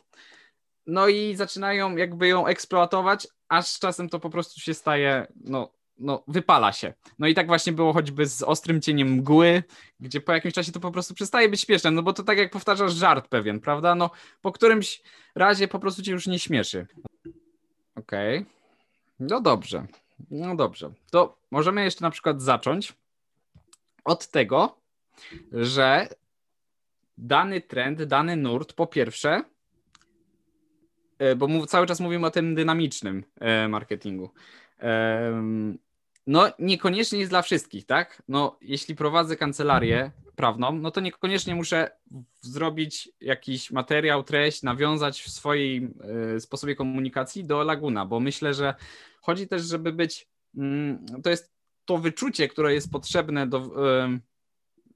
no 0.86 1.08
i 1.08 1.36
zaczynają 1.36 1.96
jakby 1.96 2.28
ją 2.28 2.46
eksploatować, 2.46 3.28
aż 3.48 3.78
czasem 3.78 4.08
to 4.08 4.20
po 4.20 4.30
prostu 4.30 4.60
się 4.60 4.74
staje, 4.74 5.26
no 5.44 5.80
no, 6.00 6.24
wypala 6.28 6.72
się. 6.72 6.94
No 7.18 7.26
i 7.26 7.34
tak 7.34 7.46
właśnie 7.46 7.72
było 7.72 7.92
choćby 7.92 8.26
z 8.26 8.42
ostrym 8.42 8.80
cieniem 8.80 9.08
mgły, 9.08 9.62
gdzie 10.00 10.20
po 10.20 10.32
jakimś 10.32 10.54
czasie 10.54 10.72
to 10.72 10.80
po 10.80 10.90
prostu 10.90 11.14
przestaje 11.14 11.48
być 11.48 11.60
śmieszne, 11.60 11.90
no 11.90 12.02
bo 12.02 12.12
to 12.12 12.22
tak 12.22 12.38
jak 12.38 12.50
powtarzasz 12.50 12.92
żart 12.92 13.28
pewien, 13.28 13.60
prawda? 13.60 13.94
No 13.94 14.10
po 14.42 14.52
którymś 14.52 15.02
razie 15.34 15.68
po 15.68 15.78
prostu 15.78 16.02
cię 16.02 16.12
już 16.12 16.26
nie 16.26 16.38
śmieszy. 16.38 16.86
Okej. 17.96 18.38
Okay. 18.38 18.50
No 19.20 19.40
dobrze. 19.40 19.86
No 20.30 20.56
dobrze. 20.56 20.92
To 21.10 21.38
możemy 21.50 21.84
jeszcze 21.84 22.04
na 22.04 22.10
przykład 22.10 22.42
zacząć 22.42 22.92
od 24.04 24.28
tego, 24.28 24.79
że 25.52 26.08
dany 27.18 27.60
trend, 27.60 28.02
dany 28.02 28.36
nurt 28.36 28.72
po 28.72 28.86
pierwsze, 28.86 29.42
e, 31.18 31.36
bo 31.36 31.66
cały 31.66 31.86
czas 31.86 32.00
mówimy 32.00 32.26
o 32.26 32.30
tym 32.30 32.54
dynamicznym 32.54 33.24
e, 33.40 33.68
marketingu 33.68 34.30
no 36.26 36.48
niekoniecznie 36.58 37.18
jest 37.18 37.32
dla 37.32 37.42
wszystkich, 37.42 37.86
tak? 37.86 38.22
No 38.28 38.58
jeśli 38.60 38.94
prowadzę 38.94 39.36
kancelarię 39.36 40.10
prawną, 40.36 40.72
no 40.72 40.90
to 40.90 41.00
niekoniecznie 41.00 41.54
muszę 41.54 41.90
zrobić 42.40 43.08
jakiś 43.20 43.70
materiał, 43.70 44.22
treść, 44.22 44.62
nawiązać 44.62 45.22
w 45.22 45.30
swojej 45.30 45.90
y, 46.36 46.40
sposobie 46.40 46.74
komunikacji 46.74 47.44
do 47.44 47.64
Laguna, 47.64 48.06
bo 48.06 48.20
myślę, 48.20 48.54
że 48.54 48.74
chodzi 49.20 49.48
też, 49.48 49.62
żeby 49.62 49.92
być, 49.92 50.28
y, 50.54 50.60
to 51.22 51.30
jest 51.30 51.52
to 51.84 51.98
wyczucie, 51.98 52.48
które 52.48 52.74
jest 52.74 52.92
potrzebne 52.92 53.46
do 53.46 53.70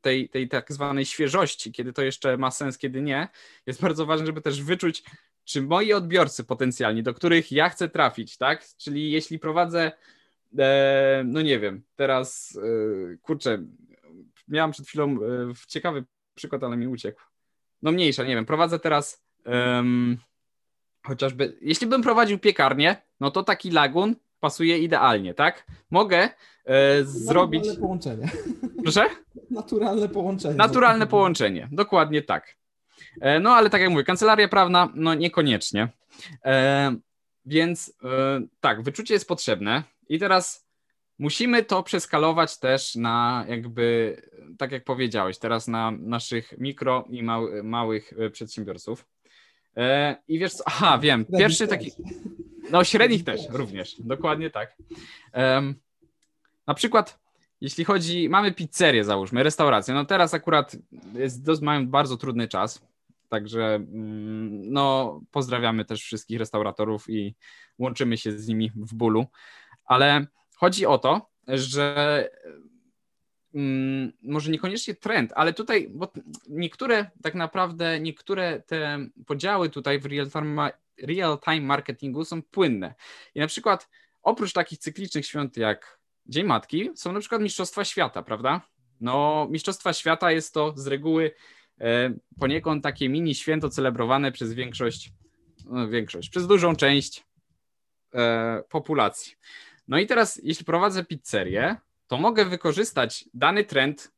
tej, 0.04 0.28
tej 0.28 0.48
tak 0.48 0.72
zwanej 0.72 1.06
świeżości, 1.06 1.72
kiedy 1.72 1.92
to 1.92 2.02
jeszcze 2.02 2.36
ma 2.36 2.50
sens, 2.50 2.78
kiedy 2.78 3.02
nie, 3.02 3.28
jest 3.66 3.80
bardzo 3.80 4.06
ważne, 4.06 4.26
żeby 4.26 4.40
też 4.40 4.62
wyczuć, 4.62 5.02
czy 5.44 5.62
moi 5.62 5.92
odbiorcy 5.92 6.44
potencjalni, 6.44 7.02
do 7.02 7.14
których 7.14 7.52
ja 7.52 7.68
chcę 7.68 7.88
trafić, 7.88 8.36
tak? 8.36 8.64
Czyli 8.76 9.10
jeśli 9.10 9.38
prowadzę 9.38 9.92
E, 10.58 11.22
no 11.26 11.42
nie 11.42 11.58
wiem, 11.58 11.82
teraz 11.96 12.58
e, 12.62 13.16
kurczę, 13.16 13.64
miałam 14.48 14.72
przed 14.72 14.86
chwilą 14.86 15.10
e, 15.10 15.18
ciekawy 15.68 16.04
przykład, 16.34 16.64
ale 16.64 16.76
mi 16.76 16.88
uciekł. 16.88 17.20
No 17.82 17.92
mniejsza, 17.92 18.24
nie 18.24 18.34
wiem, 18.34 18.46
prowadzę 18.46 18.78
teraz 18.78 19.24
chociażby, 21.02 21.58
jeśli 21.60 21.86
bym 21.86 22.02
prowadził 22.02 22.38
piekarnię, 22.38 22.96
no 23.20 23.30
to 23.30 23.42
taki 23.42 23.70
lagun 23.70 24.16
pasuje 24.44 24.78
idealnie, 24.78 25.34
tak? 25.34 25.66
Mogę 25.90 26.28
e, 26.64 27.04
zrobić... 27.04 27.66
Naturalne 27.66 27.80
połączenie. 27.80 28.28
Proszę? 28.82 29.06
Naturalne 29.50 30.08
połączenie. 30.08 30.54
Naturalne 30.54 31.06
połączenie, 31.06 31.68
dokładnie 31.72 32.22
tak. 32.22 32.56
E, 33.20 33.40
no 33.40 33.50
ale 33.50 33.70
tak 33.70 33.80
jak 33.80 33.90
mówię, 33.90 34.04
kancelaria 34.04 34.48
prawna, 34.48 34.88
no 34.94 35.14
niekoniecznie. 35.14 35.88
E, 36.44 36.96
więc 37.46 37.92
tak, 38.60 38.82
wyczucie 38.82 39.14
jest 39.14 39.28
potrzebne. 39.28 39.82
I 40.08 40.18
teraz 40.18 40.66
musimy 41.18 41.62
to 41.62 41.82
przeskalować 41.82 42.58
też 42.58 42.94
na 42.94 43.44
jakby, 43.48 44.16
tak 44.58 44.72
jak 44.72 44.84
powiedziałeś, 44.84 45.38
teraz 45.38 45.68
na 45.68 45.90
naszych 45.90 46.58
mikro 46.58 47.04
i 47.10 47.22
mały, 47.22 47.62
małych 47.62 48.12
e, 48.18 48.30
przedsiębiorców. 48.30 49.06
E, 49.76 50.16
I 50.28 50.38
wiesz 50.38 50.52
co, 50.52 50.64
aha, 50.66 50.98
wiem, 50.98 51.24
pierwszy 51.38 51.68
taki, 51.68 51.90
no 52.78 52.84
średnich 52.84 53.24
też 53.24 53.40
również, 53.50 53.96
dokładnie 53.98 54.50
tak. 54.50 54.76
Na 56.66 56.74
przykład, 56.74 57.18
jeśli 57.60 57.84
chodzi, 57.84 58.28
mamy 58.28 58.52
pizzerię 58.52 59.04
załóżmy, 59.04 59.42
restaurację, 59.42 59.94
no 59.94 60.04
teraz 60.04 60.34
akurat 60.34 60.76
jest, 61.14 61.62
mają 61.62 61.88
bardzo 61.88 62.16
trudny 62.16 62.48
czas, 62.48 62.82
Także 63.34 63.74
mm, 63.74 64.72
no, 64.72 65.20
pozdrawiamy 65.30 65.84
też 65.84 66.02
wszystkich 66.02 66.38
restauratorów 66.38 67.10
i 67.10 67.34
łączymy 67.78 68.16
się 68.16 68.32
z 68.32 68.48
nimi 68.48 68.72
w 68.76 68.94
bólu. 68.94 69.26
Ale 69.84 70.26
chodzi 70.56 70.86
o 70.86 70.98
to, 70.98 71.30
że 71.48 72.28
mm, 73.54 74.12
może 74.22 74.50
niekoniecznie 74.50 74.94
trend, 74.94 75.32
ale 75.36 75.52
tutaj, 75.52 75.88
bo 75.90 76.12
niektóre 76.48 77.10
tak 77.22 77.34
naprawdę, 77.34 78.00
niektóre 78.00 78.60
te 78.60 79.06
podziały 79.26 79.70
tutaj 79.70 79.98
w 79.98 80.06
real-time 80.06 80.70
real 81.02 81.38
time 81.40 81.60
marketingu 81.60 82.24
są 82.24 82.42
płynne. 82.42 82.94
I 83.34 83.40
na 83.40 83.46
przykład 83.46 83.88
oprócz 84.22 84.52
takich 84.52 84.78
cyklicznych 84.78 85.26
świąt 85.26 85.56
jak 85.56 85.98
Dzień 86.26 86.46
Matki 86.46 86.90
są 86.94 87.12
na 87.12 87.20
przykład 87.20 87.42
Mistrzostwa 87.42 87.84
Świata, 87.84 88.22
prawda? 88.22 88.60
No, 89.00 89.46
Mistrzostwa 89.50 89.92
Świata 89.92 90.32
jest 90.32 90.54
to 90.54 90.72
z 90.76 90.86
reguły 90.86 91.30
e, 91.80 92.14
poniekąd 92.40 92.82
takie 92.82 93.08
mini 93.08 93.34
święto 93.34 93.68
celebrowane 93.68 94.32
przez 94.32 94.52
większość, 94.52 95.12
no, 95.64 95.88
większość, 95.88 96.30
przez 96.30 96.46
dużą 96.46 96.76
część 96.76 97.24
e, 98.14 98.62
populacji. 98.68 99.34
No 99.88 99.98
i 99.98 100.06
teraz, 100.06 100.40
jeśli 100.44 100.64
prowadzę 100.64 101.04
pizzerię, 101.04 101.76
to 102.06 102.16
mogę 102.16 102.44
wykorzystać 102.44 103.24
dany 103.34 103.64
trend, 103.64 104.12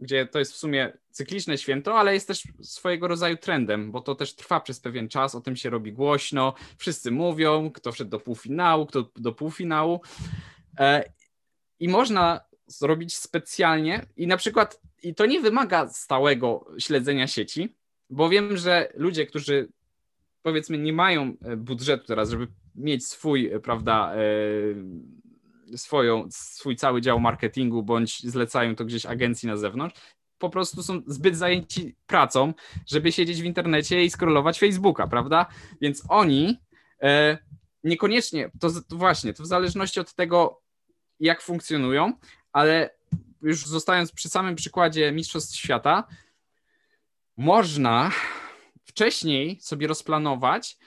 gdzie 0.00 0.26
to 0.26 0.38
jest 0.38 0.52
w 0.52 0.56
sumie 0.56 0.92
cykliczne 1.10 1.58
święto, 1.58 1.98
ale 1.98 2.14
jest 2.14 2.28
też 2.28 2.42
swojego 2.62 3.08
rodzaju 3.08 3.36
trendem, 3.36 3.92
bo 3.92 4.00
to 4.00 4.14
też 4.14 4.34
trwa 4.34 4.60
przez 4.60 4.80
pewien 4.80 5.08
czas, 5.08 5.34
o 5.34 5.40
tym 5.40 5.56
się 5.56 5.70
robi 5.70 5.92
głośno, 5.92 6.54
wszyscy 6.78 7.10
mówią, 7.10 7.70
kto 7.70 7.92
wszedł 7.92 8.10
do 8.10 8.20
półfinału, 8.20 8.86
kto 8.86 9.10
do 9.16 9.32
półfinału. 9.32 10.00
E, 10.78 11.12
I 11.80 11.88
można 11.88 12.40
zrobić 12.66 13.16
specjalnie 13.16 14.06
i 14.16 14.26
na 14.26 14.36
przykład, 14.36 14.80
i 15.02 15.14
to 15.14 15.26
nie 15.26 15.40
wymaga 15.40 15.88
stałego 15.88 16.66
śledzenia 16.78 17.26
sieci, 17.26 17.74
bo 18.10 18.28
wiem, 18.28 18.56
że 18.56 18.92
ludzie, 18.94 19.26
którzy 19.26 19.68
powiedzmy 20.42 20.78
nie 20.78 20.92
mają 20.92 21.36
e, 21.42 21.56
budżetu 21.56 22.06
teraz, 22.06 22.30
żeby 22.30 22.46
mieć 22.74 23.06
swój, 23.06 23.46
e, 23.46 23.60
prawda, 23.60 24.14
swoją, 25.76 26.28
swój 26.30 26.76
cały 26.76 27.00
dział 27.00 27.20
marketingu, 27.20 27.82
bądź 27.82 28.22
zlecają 28.22 28.76
to 28.76 28.84
gdzieś 28.84 29.06
agencji 29.06 29.48
na 29.48 29.56
zewnątrz, 29.56 30.00
po 30.38 30.50
prostu 30.50 30.82
są 30.82 31.02
zbyt 31.06 31.36
zajęci 31.36 31.96
pracą, 32.06 32.54
żeby 32.86 33.12
siedzieć 33.12 33.42
w 33.42 33.44
internecie 33.44 34.04
i 34.04 34.10
scrollować 34.10 34.58
Facebooka, 34.58 35.06
prawda? 35.06 35.46
Więc 35.80 36.02
oni 36.08 36.58
e, 37.02 37.38
niekoniecznie, 37.84 38.50
to, 38.60 38.68
to 38.88 38.96
właśnie, 38.96 39.34
to 39.34 39.42
w 39.42 39.46
zależności 39.46 40.00
od 40.00 40.14
tego, 40.14 40.62
jak 41.20 41.42
funkcjonują, 41.42 42.12
ale 42.52 42.90
już 43.42 43.66
zostając 43.66 44.12
przy 44.12 44.28
samym 44.28 44.56
przykładzie 44.56 45.12
Mistrzostw 45.12 45.56
Świata, 45.56 46.04
można 47.36 48.10
wcześniej 48.84 49.58
sobie 49.60 49.86
rozplanować 49.86 50.78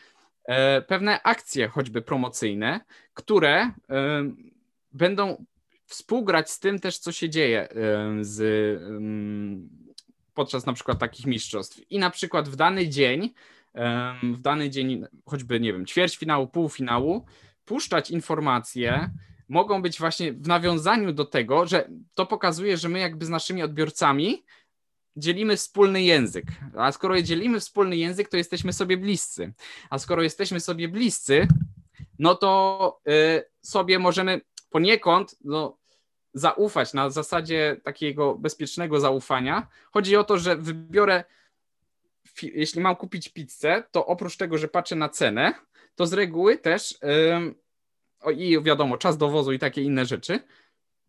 e, 0.45 0.81
pewne 0.81 1.23
akcje, 1.23 1.67
choćby 1.67 2.01
promocyjne, 2.01 2.79
które 3.13 3.61
e, 3.61 3.71
będą 4.91 5.45
współgrać 5.85 6.51
z 6.51 6.59
tym 6.59 6.79
też, 6.79 6.97
co 6.97 7.11
się 7.11 7.29
dzieje 7.29 7.67
z, 8.21 8.41
podczas 10.33 10.65
na 10.65 10.73
przykład 10.73 10.99
takich 10.99 11.25
mistrzostw. 11.25 11.81
I 11.89 11.99
na 11.99 12.09
przykład 12.09 12.49
w 12.49 12.55
dany 12.55 12.87
dzień, 12.87 13.33
w 14.33 14.39
dany 14.39 14.69
dzień, 14.69 15.05
choćby, 15.25 15.59
nie 15.59 15.73
wiem, 15.73 15.85
ćwierćfinału, 15.85 16.47
półfinału, 16.47 17.25
puszczać 17.65 18.11
informacje, 18.11 19.09
mogą 19.49 19.81
być 19.81 19.99
właśnie 19.99 20.33
w 20.33 20.47
nawiązaniu 20.47 21.13
do 21.13 21.25
tego, 21.25 21.67
że 21.67 21.89
to 22.15 22.25
pokazuje, 22.25 22.77
że 22.77 22.89
my 22.89 22.99
jakby 22.99 23.25
z 23.25 23.29
naszymi 23.29 23.63
odbiorcami 23.63 24.43
dzielimy 25.15 25.57
wspólny 25.57 26.03
język. 26.03 26.45
A 26.77 26.91
skoro 26.91 27.21
dzielimy 27.21 27.59
wspólny 27.59 27.97
język, 27.97 28.29
to 28.29 28.37
jesteśmy 28.37 28.73
sobie 28.73 28.97
bliscy. 28.97 29.53
A 29.89 29.99
skoro 29.99 30.23
jesteśmy 30.23 30.59
sobie 30.59 30.87
bliscy, 30.87 31.47
no 32.19 32.35
to 32.35 33.01
y, 33.07 33.43
sobie 33.61 33.99
możemy 33.99 34.41
poniekąd 34.71 35.35
no, 35.43 35.77
zaufać 36.33 36.93
na 36.93 37.09
zasadzie 37.09 37.77
takiego 37.83 38.35
bezpiecznego 38.35 38.99
zaufania. 38.99 39.67
Chodzi 39.91 40.15
o 40.15 40.23
to, 40.23 40.37
że 40.37 40.55
wybiorę, 40.55 41.23
jeśli 42.43 42.81
mam 42.81 42.95
kupić 42.95 43.29
pizzę, 43.29 43.83
to 43.91 44.05
oprócz 44.05 44.37
tego, 44.37 44.57
że 44.57 44.67
patrzę 44.67 44.95
na 44.95 45.09
cenę, 45.09 45.53
to 45.95 46.05
z 46.05 46.13
reguły 46.13 46.57
też 46.57 46.97
yy, 48.25 48.33
i 48.33 48.63
wiadomo, 48.63 48.97
czas 48.97 49.17
dowozu 49.17 49.51
i 49.51 49.59
takie 49.59 49.81
inne 49.81 50.05
rzeczy, 50.05 50.39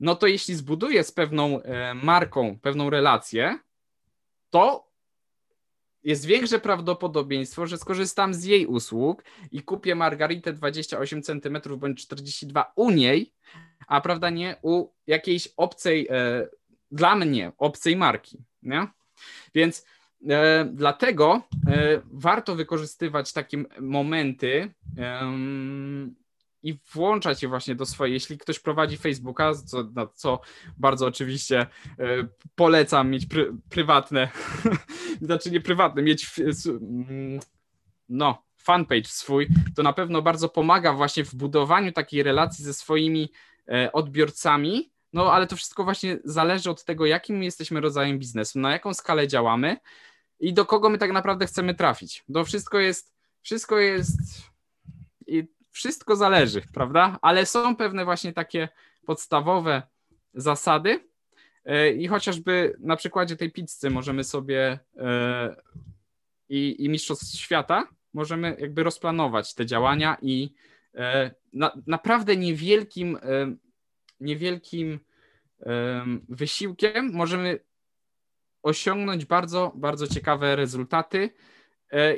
no 0.01 0.15
to 0.15 0.27
jeśli 0.27 0.55
zbuduję 0.55 1.05
z 1.05 1.13
pewną 1.13 1.51
yy, 1.51 1.61
marką 1.95 2.59
pewną 2.63 2.91
relację, 2.91 3.59
to 4.51 4.92
jest 6.05 6.25
większe 6.27 6.59
prawdopodobieństwo, 6.59 7.67
że 7.67 7.79
skorzystam 7.79 8.35
z 8.35 8.45
jej 8.45 8.67
usług 8.67 9.25
i 9.53 9.63
kupię 9.63 9.95
margaritę 9.95 10.53
28 10.53 11.23
cm 11.23 11.59
bądź 11.77 12.03
42 12.03 12.73
u 12.77 12.91
niej, 12.91 13.33
a 13.87 14.01
prawda 14.01 14.31
nie 14.31 14.57
u 14.63 14.89
jakiejś 15.07 15.49
obcej, 15.57 16.09
e, 16.11 16.47
dla 16.91 17.17
mnie 17.17 17.53
obcej 17.59 17.97
marki. 17.97 18.39
Nie? 18.63 18.87
Więc 19.55 19.87
e, 20.29 20.69
dlatego 20.73 21.43
e, 21.67 22.01
warto 22.13 22.55
wykorzystywać 22.55 23.33
takie 23.33 23.65
momenty 23.81 24.75
i 26.63 26.79
włączać 26.95 27.43
je 27.43 27.49
właśnie 27.49 27.75
do 27.75 27.87
swojej, 27.87 28.15
jeśli 28.15 28.39
ktoś 28.39 28.59
prowadzi 28.59 28.97
Facebooka, 28.97 29.55
co, 29.55 29.85
co 30.15 30.41
bardzo 30.79 31.07
oczywiście 31.07 31.61
e, 31.61 31.67
polecam 32.55 33.11
mieć 33.11 33.27
pry, 33.27 33.53
prywatne, 33.71 34.29
znaczy 35.21 35.51
nie 35.51 35.61
prywatne, 35.61 36.03
mieć 36.03 36.41
mm, 36.67 37.41
no, 38.09 38.43
fanpage 38.57 39.09
swój, 39.09 39.49
to 39.77 39.83
na 39.83 39.93
pewno 39.93 40.23
bardzo 40.23 40.49
pomaga 40.49 40.93
właśnie 40.93 41.25
w 41.25 41.35
budowaniu 41.35 41.93
takiej 41.93 42.23
relacji 42.23 42.65
ze 42.65 42.75
swoimi 42.75 43.33
e, 43.69 43.93
odbiorcami, 43.93 44.93
no 45.13 45.33
ale 45.33 45.47
to 45.47 45.57
wszystko 45.57 45.85
właśnie 45.85 46.19
zależy 46.25 46.71
od 46.71 46.85
tego, 46.85 47.07
jakim 47.07 47.43
jesteśmy 47.43 47.81
rodzajem 47.81 48.19
biznesu, 48.19 48.59
na 48.59 48.73
jaką 48.73 48.95
skalę 48.95 49.29
działamy 49.29 49.77
i 50.41 50.55
do 50.55 50.67
kogo 50.67 50.89
my 50.89 50.99
tak 50.99 51.13
naprawdę 51.13 51.47
chcemy 51.47 51.75
trafić. 51.75 52.25
To 52.35 52.45
wszystko 52.45 52.79
jest, 52.79 53.15
wszystko 53.43 53.79
jest 53.79 54.43
wszystko 55.73 56.17
zależy, 56.17 56.63
prawda? 56.75 57.19
Ale 57.23 57.47
są 57.47 57.77
pewne 57.77 58.05
właśnie 58.05 58.33
takie 58.33 58.69
podstawowe 59.07 59.83
zasady 60.35 61.09
e, 61.65 61.93
i 61.93 62.09
chociażby 62.09 62.77
na 62.81 62.97
przykładzie 62.97 63.37
tej 63.37 63.53
pizzy 63.53 63.91
możemy 63.91 64.25
sobie 64.25 64.79
e, 64.97 65.57
i, 66.49 66.85
i 66.85 66.89
Mistrzostw 66.89 67.39
Świata 67.39 67.89
możemy 68.15 68.57
jakby 68.59 68.83
rozplanować 68.83 69.55
te 69.55 69.67
działania 69.67 70.17
i 70.23 70.55
e, 70.95 71.31
na, 71.53 71.73
naprawdę 71.87 72.37
niewielkim, 72.37 73.19
niewielkim 74.21 75.01
wysiłkiem 76.29 77.11
możemy 77.13 77.59
osiągnąć 78.63 79.25
bardzo, 79.25 79.73
bardzo 79.75 80.07
ciekawe 80.07 80.57
rezultaty 80.57 81.31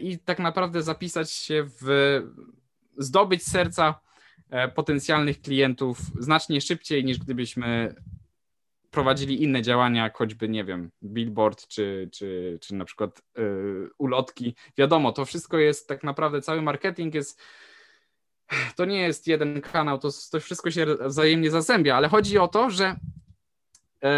i 0.01 0.19
tak 0.19 0.39
naprawdę 0.39 0.83
zapisać 0.83 1.31
się 1.31 1.67
w 1.81 2.23
zdobyć 2.99 3.43
serca 3.43 4.01
e, 4.51 4.69
potencjalnych 4.69 5.41
klientów 5.41 5.99
znacznie 5.99 6.61
szybciej 6.61 7.05
niż 7.05 7.19
gdybyśmy 7.19 7.95
prowadzili 8.95 9.43
inne 9.43 9.63
działania, 9.63 10.11
choćby, 10.15 10.49
nie 10.49 10.65
wiem, 10.65 10.91
billboard 11.03 11.69
czy, 11.69 12.09
czy, 12.13 12.59
czy 12.63 12.75
na 12.75 12.85
przykład 12.85 13.23
yy, 13.37 13.91
ulotki. 13.99 14.55
Wiadomo, 14.79 15.13
to 15.13 15.25
wszystko 15.25 15.59
jest 15.59 15.89
tak 15.89 16.05
naprawdę, 16.05 16.43
cały 16.43 16.63
marketing 16.63 17.15
jest, 17.15 17.43
to 18.77 18.85
nie 18.85 19.01
jest 19.01 19.27
jeden 19.27 19.61
kanał, 19.61 19.99
to, 19.99 20.09
to 20.31 20.41
wszystko 20.41 20.71
się 20.71 20.87
wzajemnie 21.07 21.51
zazębia, 21.51 21.97
ale 21.97 22.09
chodzi 22.09 22.39
o 22.39 22.49
to, 22.49 22.71
że, 22.71 22.97
yy, 24.03 24.11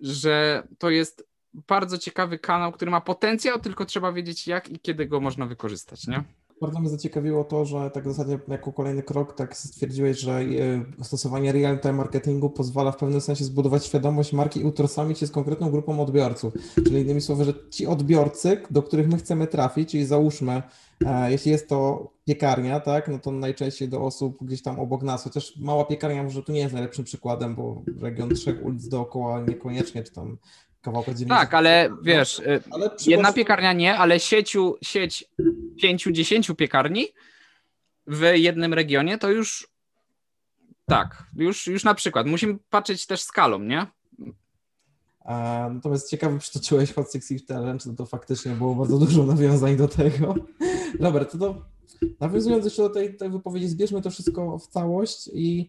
że 0.00 0.62
to 0.78 0.90
jest 0.90 1.28
bardzo 1.54 1.98
ciekawy 1.98 2.38
kanał, 2.38 2.72
który 2.72 2.90
ma 2.90 3.00
potencjał, 3.00 3.60
tylko 3.60 3.84
trzeba 3.84 4.12
wiedzieć 4.12 4.46
jak 4.46 4.68
i 4.68 4.78
kiedy 4.78 5.06
go 5.06 5.20
można 5.20 5.46
wykorzystać, 5.46 6.06
nie? 6.06 6.24
Bardzo 6.64 6.80
mnie 6.80 6.88
zaciekawiło 6.88 7.44
to, 7.44 7.64
że 7.64 7.90
tak 7.90 8.04
w 8.04 8.12
zasadzie 8.12 8.38
jako 8.48 8.72
kolejny 8.72 9.02
krok 9.02 9.34
tak 9.34 9.56
stwierdziłeś, 9.56 10.18
że 10.18 10.40
e, 10.40 11.04
stosowanie 11.04 11.52
real-time 11.52 11.92
marketingu 11.92 12.50
pozwala 12.50 12.92
w 12.92 12.96
pewnym 12.96 13.20
sensie 13.20 13.44
zbudować 13.44 13.86
świadomość 13.86 14.32
marki 14.32 14.60
i 14.60 14.64
utożsamić 14.64 15.18
się 15.18 15.26
z 15.26 15.30
konkretną 15.30 15.70
grupą 15.70 16.00
odbiorców. 16.00 16.54
Czyli 16.74 17.00
innymi 17.00 17.20
słowy, 17.20 17.44
że 17.44 17.54
ci 17.70 17.86
odbiorcy, 17.86 18.60
do 18.70 18.82
których 18.82 19.08
my 19.08 19.16
chcemy 19.16 19.46
trafić, 19.46 19.90
czyli 19.90 20.06
załóżmy, 20.06 20.62
e, 21.06 21.30
jeśli 21.30 21.50
jest 21.50 21.68
to 21.68 22.10
piekarnia, 22.24 22.80
tak, 22.80 23.08
no 23.08 23.18
to 23.18 23.30
najczęściej 23.30 23.88
do 23.88 24.02
osób 24.02 24.38
gdzieś 24.42 24.62
tam 24.62 24.80
obok 24.80 25.02
nas, 25.02 25.24
chociaż 25.24 25.56
mała 25.56 25.84
piekarnia 25.84 26.22
może 26.22 26.42
tu 26.42 26.52
nie 26.52 26.60
jest 26.60 26.72
najlepszym 26.72 27.04
przykładem, 27.04 27.54
bo 27.54 27.82
region 28.00 28.34
trzech 28.34 28.64
ulic 28.64 28.88
dookoła 28.88 29.40
niekoniecznie, 29.40 30.02
czy 30.02 30.12
tam 30.12 30.38
kawałka 30.84 31.14
dzielnicy. 31.14 31.28
Tak, 31.28 31.54
ale 31.54 31.90
wiesz, 32.02 32.38
y, 32.38 32.62
ale 32.70 32.90
jedna 33.06 33.32
piekarnia 33.32 33.72
nie, 33.72 33.98
ale 33.98 34.20
sieciu, 34.20 34.76
sieć 34.82 35.24
pięciu, 35.82 36.12
dziesięciu 36.12 36.54
piekarni 36.54 37.06
w 38.06 38.32
jednym 38.34 38.74
regionie 38.74 39.18
to 39.18 39.30
już 39.30 39.68
tak, 40.86 41.24
już, 41.36 41.66
już 41.66 41.84
na 41.84 41.94
przykład. 41.94 42.26
Musimy 42.26 42.58
patrzeć 42.70 43.06
też 43.06 43.22
skalą, 43.22 43.58
nie? 43.58 43.86
A, 45.24 45.68
natomiast 45.74 46.10
ciekawy 46.10 46.38
przytoczyłeś 46.38 46.92
Hot 46.92 47.12
60 47.12 47.48
Challenge, 47.48 47.84
to, 47.84 47.92
to 47.92 48.06
faktycznie 48.06 48.52
było 48.52 48.74
bardzo 48.74 48.98
dużo 48.98 49.26
nawiązań 49.26 49.76
do 49.76 49.88
tego. 49.88 50.34
Dobra, 51.00 51.24
to, 51.24 51.38
to 51.38 51.62
nawiązując 52.20 52.64
jeszcze 52.64 52.82
do 52.82 52.90
tej, 52.90 53.16
tej 53.16 53.30
wypowiedzi, 53.30 53.68
zbierzmy 53.68 54.02
to 54.02 54.10
wszystko 54.10 54.58
w 54.58 54.66
całość 54.66 55.30
i 55.34 55.68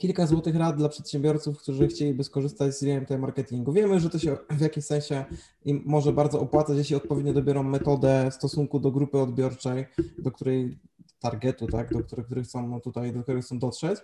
kilka 0.00 0.26
złotych 0.26 0.56
rad 0.56 0.76
dla 0.76 0.88
przedsiębiorców, 0.88 1.58
którzy 1.58 1.88
chcieliby 1.88 2.24
skorzystać 2.24 2.78
z 2.78 2.82
real-time 2.82 3.18
marketingu. 3.18 3.72
Wiemy, 3.72 4.00
że 4.00 4.10
to 4.10 4.18
się 4.18 4.36
w 4.50 4.60
jakimś 4.60 4.86
sensie 4.86 5.24
im 5.64 5.82
może 5.86 6.12
bardzo 6.12 6.40
opłacać, 6.40 6.78
jeśli 6.78 6.96
odpowiednio 6.96 7.32
dobiorą 7.32 7.62
metodę 7.62 8.30
w 8.30 8.34
stosunku 8.34 8.80
do 8.80 8.90
grupy 8.90 9.18
odbiorczej, 9.18 9.86
do 10.18 10.30
której 10.30 10.78
targetu, 11.20 11.66
tak, 11.66 11.92
do 11.92 12.04
których, 12.04 12.26
których 12.26 12.46
chcą 12.46 12.68
no 12.68 12.80
tutaj, 12.80 13.12
do 13.12 13.22
których 13.22 13.44
chcą 13.44 13.58
dotrzeć. 13.58 14.00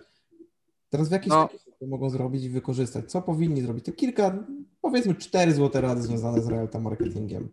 Teraz 0.89 1.09
w 1.09 1.11
jaki, 1.11 1.29
no. 1.29 1.47
sposób, 1.47 1.79
to 1.79 1.87
mogą 1.87 2.09
zrobić 2.09 2.43
i 2.43 2.49
wykorzystać. 2.49 3.11
Co 3.11 3.21
powinni 3.21 3.61
zrobić? 3.61 3.85
To 3.85 3.91
kilka, 3.91 4.37
powiedzmy 4.81 5.15
cztery 5.15 5.53
złote 5.53 5.81
rady 5.81 6.01
związane 6.01 6.41
z 6.41 6.47
realta 6.47 6.79
marketingiem. 6.79 7.49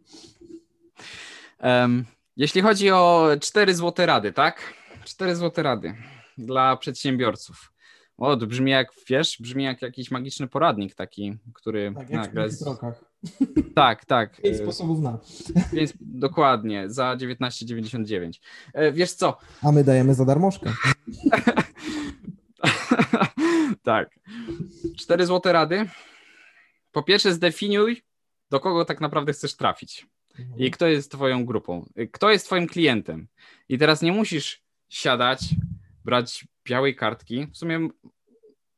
Um, 1.62 2.04
jeśli 2.36 2.62
chodzi 2.62 2.90
o 2.90 3.28
cztery 3.40 3.74
złote 3.74 4.06
rady, 4.06 4.32
tak? 4.32 4.74
Cztery 5.04 5.36
złote 5.36 5.62
rady 5.62 5.94
dla 6.38 6.76
przedsiębiorców. 6.76 7.73
O, 8.16 8.36
to 8.36 8.46
brzmi 8.46 8.70
jak, 8.70 8.88
wiesz, 9.08 9.36
brzmi 9.40 9.64
jak 9.64 9.82
jakiś 9.82 10.10
magiczny 10.10 10.48
poradnik 10.48 10.94
taki, 10.94 11.36
który 11.54 11.92
tak, 11.94 12.10
jak 12.10 12.26
nagle... 12.26 12.48
Krokach. 12.62 13.04
Tak, 13.74 14.04
tak. 14.04 14.36
Pięć 14.42 14.56
sposobów 14.56 15.00
na. 15.00 15.18
Więc 15.72 15.94
dokładnie, 16.00 16.90
za 16.90 17.16
19,99. 17.16 18.40
E, 18.74 18.92
wiesz 18.92 19.12
co? 19.12 19.38
A 19.62 19.72
my 19.72 19.84
dajemy 19.84 20.14
za 20.14 20.24
darmożkę. 20.24 20.72
tak. 23.82 24.18
Cztery 24.96 25.26
złote 25.26 25.52
rady. 25.52 25.88
Po 26.92 27.02
pierwsze 27.02 27.32
zdefiniuj, 27.32 28.02
do 28.50 28.60
kogo 28.60 28.84
tak 28.84 29.00
naprawdę 29.00 29.32
chcesz 29.32 29.56
trafić. 29.56 30.06
Mhm. 30.38 30.58
I 30.58 30.70
kto 30.70 30.86
jest 30.86 31.10
twoją 31.10 31.44
grupą. 31.44 31.88
Kto 32.12 32.30
jest 32.30 32.46
twoim 32.46 32.66
klientem. 32.66 33.28
I 33.68 33.78
teraz 33.78 34.02
nie 34.02 34.12
musisz 34.12 34.62
siadać, 34.88 35.40
brać 36.04 36.46
białej 36.64 36.96
kartki. 36.96 37.46
W 37.52 37.56
sumie, 37.56 37.88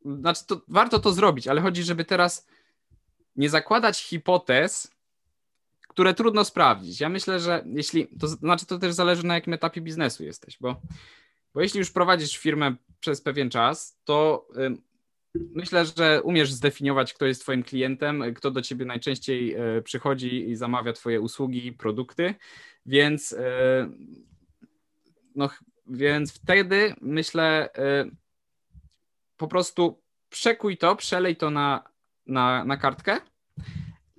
znaczy 0.04 0.46
to, 0.46 0.60
warto 0.68 0.98
to 0.98 1.12
zrobić, 1.12 1.48
ale 1.48 1.60
chodzi, 1.60 1.82
żeby 1.82 2.04
teraz 2.04 2.46
nie 3.36 3.50
zakładać 3.50 4.02
hipotez, 4.02 4.90
które 5.88 6.14
trudno 6.14 6.44
sprawdzić. 6.44 7.00
Ja 7.00 7.08
myślę, 7.08 7.40
że 7.40 7.64
jeśli, 7.66 8.06
to 8.20 8.28
znaczy 8.28 8.66
to 8.66 8.78
też 8.78 8.92
zależy 8.94 9.26
na 9.26 9.34
jakim 9.34 9.52
etapie 9.52 9.80
biznesu 9.80 10.24
jesteś, 10.24 10.58
bo, 10.60 10.80
bo 11.54 11.60
jeśli 11.60 11.78
już 11.78 11.90
prowadzisz 11.90 12.36
firmę 12.36 12.74
przez 13.00 13.20
pewien 13.20 13.50
czas, 13.50 13.98
to 14.04 14.48
y, 14.56 14.76
myślę, 15.54 15.84
że 15.96 16.22
umiesz 16.22 16.52
zdefiniować, 16.52 17.14
kto 17.14 17.26
jest 17.26 17.40
twoim 17.40 17.62
klientem, 17.62 18.34
kto 18.34 18.50
do 18.50 18.62
ciebie 18.62 18.84
najczęściej 18.84 19.56
y, 19.78 19.82
przychodzi 19.82 20.50
i 20.50 20.56
zamawia 20.56 20.92
twoje 20.92 21.20
usługi, 21.20 21.72
produkty, 21.72 22.34
więc 22.86 23.32
y, 23.32 23.36
no, 25.34 25.50
więc 25.88 26.32
wtedy 26.32 26.94
myślę, 27.00 27.68
y, 27.78 28.16
po 29.36 29.48
prostu 29.48 30.02
przekuj 30.28 30.76
to, 30.76 30.96
przelej 30.96 31.36
to 31.36 31.50
na, 31.50 31.84
na, 32.26 32.64
na 32.64 32.76
kartkę 32.76 33.16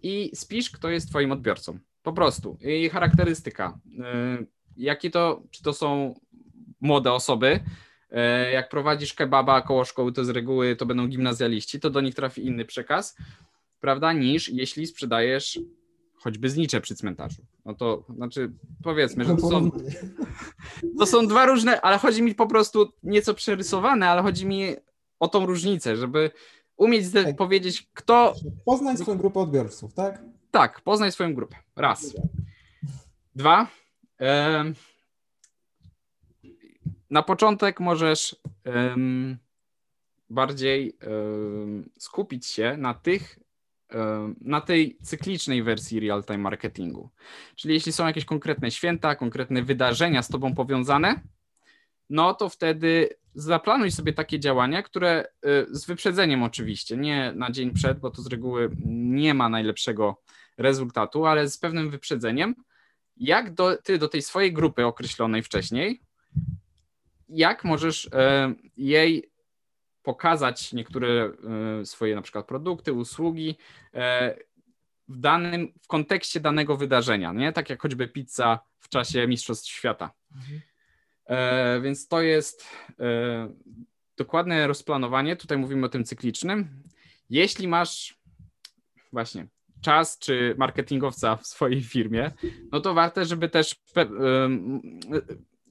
i 0.01 0.31
spisz, 0.33 0.69
kto 0.69 0.89
jest 0.89 1.09
Twoim 1.09 1.31
odbiorcą. 1.31 1.79
Po 2.03 2.13
prostu. 2.13 2.57
I 2.61 2.89
charakterystyka. 2.89 3.79
Y, 3.85 4.47
jakie 4.77 5.11
to, 5.11 5.43
czy 5.51 5.63
to 5.63 5.73
są 5.73 6.19
młode 6.81 7.13
osoby, 7.13 7.59
y, 8.11 8.51
jak 8.51 8.69
prowadzisz 8.69 9.13
kebaba 9.13 9.61
koło 9.61 9.85
szkoły, 9.85 10.11
to 10.13 10.25
z 10.25 10.29
reguły 10.29 10.75
to 10.75 10.85
będą 10.85 11.07
gimnazjaliści, 11.07 11.79
to 11.79 11.89
do 11.89 12.01
nich 12.01 12.15
trafi 12.15 12.45
inny 12.45 12.65
przekaz, 12.65 13.17
prawda, 13.79 14.13
niż 14.13 14.49
jeśli 14.49 14.87
sprzedajesz 14.87 15.59
choćby 16.27 16.49
znicze 16.49 16.81
przy 16.81 16.95
cmentarzu. 16.95 17.41
No 17.65 17.73
to 17.73 18.03
znaczy, 18.15 18.51
powiedzmy, 18.83 19.25
że 19.25 19.35
to 19.35 19.49
są, 19.49 19.71
to 20.99 21.05
są 21.05 21.27
dwa 21.27 21.45
różne, 21.45 21.81
ale 21.81 21.97
chodzi 21.97 22.23
mi 22.23 22.35
po 22.35 22.47
prostu 22.47 22.93
nieco 23.03 23.33
przerysowane, 23.33 24.09
ale 24.09 24.21
chodzi 24.21 24.45
mi 24.45 24.75
o 25.19 25.27
tą 25.27 25.45
różnicę, 25.45 25.95
żeby 25.95 26.31
umieć 26.77 27.11
tak. 27.13 27.35
powiedzieć, 27.35 27.89
kto. 27.93 28.33
Poznać 28.65 28.99
swoją 28.99 29.17
grupę 29.17 29.39
odbiorców, 29.39 29.93
tak? 29.93 30.23
Tak, 30.51 30.81
poznaj 30.81 31.11
swoją 31.11 31.33
grupę. 31.33 31.55
Raz. 31.75 32.15
Dwa. 33.35 33.67
Na 37.09 37.23
początek 37.23 37.79
możesz 37.79 38.35
bardziej 40.29 40.97
skupić 41.99 42.45
się 42.45 42.77
na 42.77 42.93
tych 42.93 43.39
na 44.41 44.61
tej 44.61 44.97
cyklicznej 45.01 45.63
wersji 45.63 45.99
real-time 45.99 46.37
marketingu. 46.37 47.09
Czyli 47.55 47.73
jeśli 47.73 47.91
są 47.91 48.07
jakieś 48.07 48.25
konkretne 48.25 48.71
święta, 48.71 49.15
konkretne 49.15 49.61
wydarzenia 49.61 50.23
z 50.23 50.27
Tobą 50.27 50.55
powiązane, 50.55 51.21
no 52.09 52.33
to 52.33 52.49
wtedy 52.49 53.09
zaplanuj 53.33 53.91
sobie 53.91 54.13
takie 54.13 54.39
działania, 54.39 54.83
które 54.83 55.25
y, 55.45 55.65
z 55.69 55.85
wyprzedzeniem 55.85 56.43
oczywiście, 56.43 56.97
nie 56.97 57.33
na 57.35 57.51
dzień 57.51 57.71
przed, 57.71 57.99
bo 57.99 58.11
to 58.11 58.21
z 58.21 58.27
reguły 58.27 58.69
nie 58.85 59.33
ma 59.33 59.49
najlepszego 59.49 60.21
rezultatu, 60.57 61.25
ale 61.25 61.49
z 61.49 61.57
pewnym 61.57 61.89
wyprzedzeniem, 61.89 62.55
jak 63.17 63.53
do, 63.53 63.77
ty 63.83 63.97
do 63.97 64.07
tej 64.07 64.21
swojej 64.21 64.53
grupy 64.53 64.85
określonej 64.85 65.43
wcześniej, 65.43 66.01
jak 67.29 67.63
możesz 67.63 68.09
jej 68.77 69.31
pokazać 70.07 70.73
niektóre 70.73 71.07
e, 71.09 71.85
swoje 71.85 72.15
na 72.15 72.21
przykład 72.21 72.47
produkty, 72.47 72.93
usługi 72.93 73.55
e, 73.93 74.37
w 75.07 75.19
danym, 75.19 75.73
w 75.81 75.87
kontekście 75.87 76.39
danego 76.39 76.77
wydarzenia, 76.77 77.33
nie? 77.33 77.53
Tak 77.53 77.69
jak 77.69 77.81
choćby 77.81 78.07
pizza 78.07 78.59
w 78.79 78.89
czasie 78.89 79.27
Mistrzostw 79.27 79.69
Świata. 79.69 80.11
Mhm. 80.35 80.61
E, 81.25 81.81
więc 81.81 82.07
to 82.07 82.21
jest 82.21 82.67
dokładne 84.17 84.67
rozplanowanie. 84.67 85.35
Tutaj 85.35 85.57
mówimy 85.57 85.85
o 85.85 85.89
tym 85.89 86.03
cyklicznym. 86.03 86.83
Jeśli 87.29 87.67
masz 87.67 88.17
właśnie 89.13 89.47
czas 89.81 90.19
czy 90.19 90.55
marketingowca 90.57 91.35
w 91.35 91.47
swojej 91.47 91.83
firmie, 91.83 92.31
no 92.71 92.79
to 92.79 92.93
warto, 92.93 93.25
żeby 93.25 93.49
też 93.49 93.75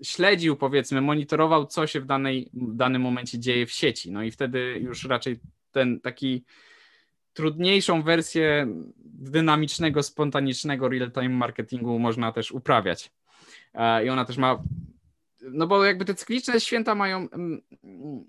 śledził, 0.02 0.56
powiedzmy, 0.56 1.00
monitorował, 1.00 1.66
co 1.66 1.87
się 1.87 2.00
w, 2.00 2.06
danej, 2.06 2.50
w 2.52 2.76
danym 2.76 3.02
momencie 3.02 3.38
dzieje 3.38 3.66
w 3.66 3.72
sieci. 3.72 4.12
No 4.12 4.22
i 4.22 4.30
wtedy 4.30 4.78
już 4.82 5.04
raczej 5.04 5.40
ten 5.72 6.00
taki 6.00 6.44
trudniejszą 7.32 8.02
wersję 8.02 8.66
dynamicznego, 9.04 10.02
spontanicznego 10.02 10.88
real-time 10.88 11.28
marketingu 11.28 11.98
można 11.98 12.32
też 12.32 12.52
uprawiać. 12.52 13.12
E, 13.74 14.04
I 14.04 14.09
ona 14.09 14.24
też 14.24 14.37
ma, 14.37 14.62
no 15.42 15.66
bo 15.66 15.85
jakby 15.85 16.04
te 16.04 16.14
cykliczne 16.14 16.61
święta 16.61 16.94
mają, 16.94 17.28
mm, 17.30 17.62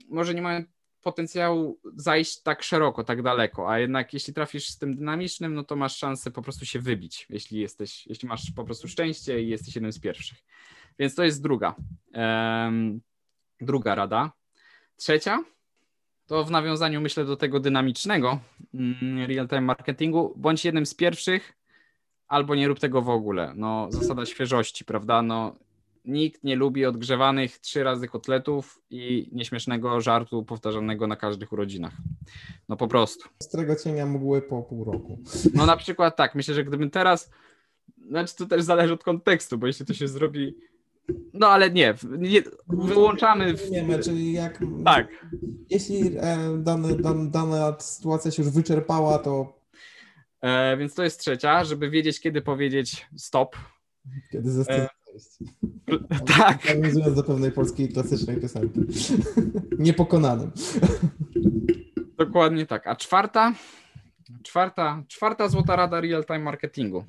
może 0.10 0.34
nie 0.34 0.42
mają 0.42 0.64
potencjału 1.02 1.80
zajść 1.96 2.42
tak 2.42 2.64
szeroko, 2.64 3.04
tak 3.04 3.22
daleko, 3.22 3.72
a 3.72 3.80
jednak 3.80 4.14
jeśli 4.14 4.34
trafisz 4.34 4.68
z 4.68 4.78
tym 4.78 4.96
dynamicznym, 4.96 5.54
no 5.54 5.64
to 5.64 5.76
masz 5.76 5.98
szansę 5.98 6.32
po 6.32 6.42
prostu 6.42 6.66
się 6.66 6.80
wybić, 6.80 7.26
jeśli 7.30 7.60
jesteś, 7.60 8.08
jeśli 8.08 8.28
masz 8.28 8.52
po 8.52 8.64
prostu 8.64 8.88
szczęście 8.88 9.42
i 9.42 9.48
jesteś 9.48 9.76
jednym 9.76 9.92
z 9.92 10.00
pierwszych. 10.00 10.38
Więc 11.00 11.16
to 11.16 11.24
jest 11.24 11.44
druga. 11.44 11.76
Um, 12.14 13.02
druga 13.62 13.96
rada. 13.96 14.32
Trzecia 14.96 15.44
to 16.28 16.44
w 16.44 16.52
nawiązaniu, 16.52 17.02
myślę, 17.02 17.26
do 17.26 17.38
tego 17.38 17.60
dynamicznego 17.60 18.40
mm, 18.74 19.28
real-time 19.28 19.62
marketingu, 19.62 20.34
bądź 20.36 20.66
jednym 20.66 20.86
z 20.86 20.94
pierwszych, 20.94 21.54
albo 22.28 22.56
nie 22.56 22.68
rób 22.68 22.80
tego 22.80 23.02
w 23.02 23.10
ogóle. 23.10 23.54
No, 23.56 23.88
zasada 23.90 24.26
świeżości, 24.26 24.86
prawda? 24.86 25.22
No, 25.22 25.56
nikt 26.06 26.44
nie 26.44 26.56
lubi 26.56 26.86
odgrzewanych 26.86 27.60
trzy 27.60 27.84
razy 27.84 28.08
kotletów 28.08 28.82
i 28.90 29.30
nieśmiesznego 29.32 30.02
żartu 30.02 30.44
powtarzanego 30.44 31.08
na 31.08 31.16
każdych 31.16 31.52
urodzinach. 31.52 31.94
No 32.70 32.78
po 32.78 32.88
prostu. 32.88 33.30
Ostrego 33.42 33.76
cienia 33.76 34.06
mgły 34.06 34.42
po 34.42 34.62
pół 34.62 34.84
roku. 34.84 35.20
No 35.54 35.66
na 35.66 35.78
przykład 35.78 36.16
tak, 36.16 36.36
myślę, 36.36 36.54
że 36.54 36.64
gdybym 36.64 36.90
teraz, 36.90 37.32
znaczy 38.10 38.36
to 38.36 38.46
też 38.46 38.64
zależy 38.64 38.94
od 38.94 39.04
kontekstu, 39.04 39.58
bo 39.58 39.68
jeśli 39.68 39.86
to 39.86 39.94
się 39.94 40.08
zrobi 40.08 40.56
no 41.34 41.48
ale 41.48 41.72
nie, 41.72 41.94
nie 42.04 42.42
wyłączamy. 42.68 43.58
W... 43.58 43.72
Wiemy, 43.72 44.00
czyli 44.00 44.34
jak. 44.34 44.60
Tak. 44.86 45.08
Jeśli 45.70 46.18
e, 46.18 46.58
dan, 46.58 47.32
dana 47.32 47.76
sytuacja 47.80 48.32
się 48.32 48.44
już 48.44 48.52
wyczerpała, 48.52 49.20
to. 49.20 49.60
E, 50.42 50.78
więc 50.78 50.94
to 50.94 51.04
jest 51.04 51.20
trzecia, 51.20 51.64
żeby 51.64 51.90
wiedzieć, 51.90 52.22
kiedy 52.22 52.42
powiedzieć 52.42 53.08
stop. 53.18 53.56
Kiedy 54.32 54.52
zastanowić. 54.52 54.90
E, 54.90 56.26
tak. 56.38 56.76
Nawiązując 56.76 57.16
do 57.16 57.24
pewnej 57.24 57.52
polskiej 57.52 57.90
klasycznej 57.90 58.42
piosenki. 58.42 58.80
Niepokonanym. 59.80 60.52
Dokładnie 62.18 62.66
tak. 62.66 62.88
A 62.88 62.96
czwarta, 62.96 63.54
czwarta, 64.44 65.04
czwarta 65.08 65.50
złota 65.50 65.76
rada 65.76 66.02
real-time 66.02 66.40
marketingu. 66.40 67.06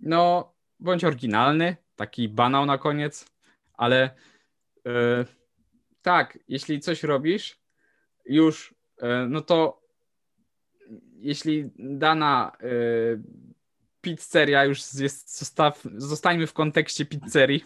No, 0.00 0.53
bądź 0.84 1.04
oryginalny, 1.04 1.76
taki 1.96 2.28
banał 2.28 2.66
na 2.66 2.78
koniec, 2.78 3.26
ale 3.74 4.10
yy, 4.84 5.26
tak, 6.02 6.38
jeśli 6.48 6.80
coś 6.80 7.02
robisz 7.02 7.58
już, 8.26 8.74
yy, 9.02 9.08
no 9.28 9.40
to 9.40 9.82
jeśli 11.16 11.70
dana 11.78 12.52
yy, 12.60 13.22
pizzeria 14.00 14.64
już 14.64 14.94
jest, 14.94 15.38
zostaw, 15.38 15.82
zostańmy 15.96 16.46
w 16.46 16.52
kontekście 16.52 17.06
pizzerii, 17.06 17.64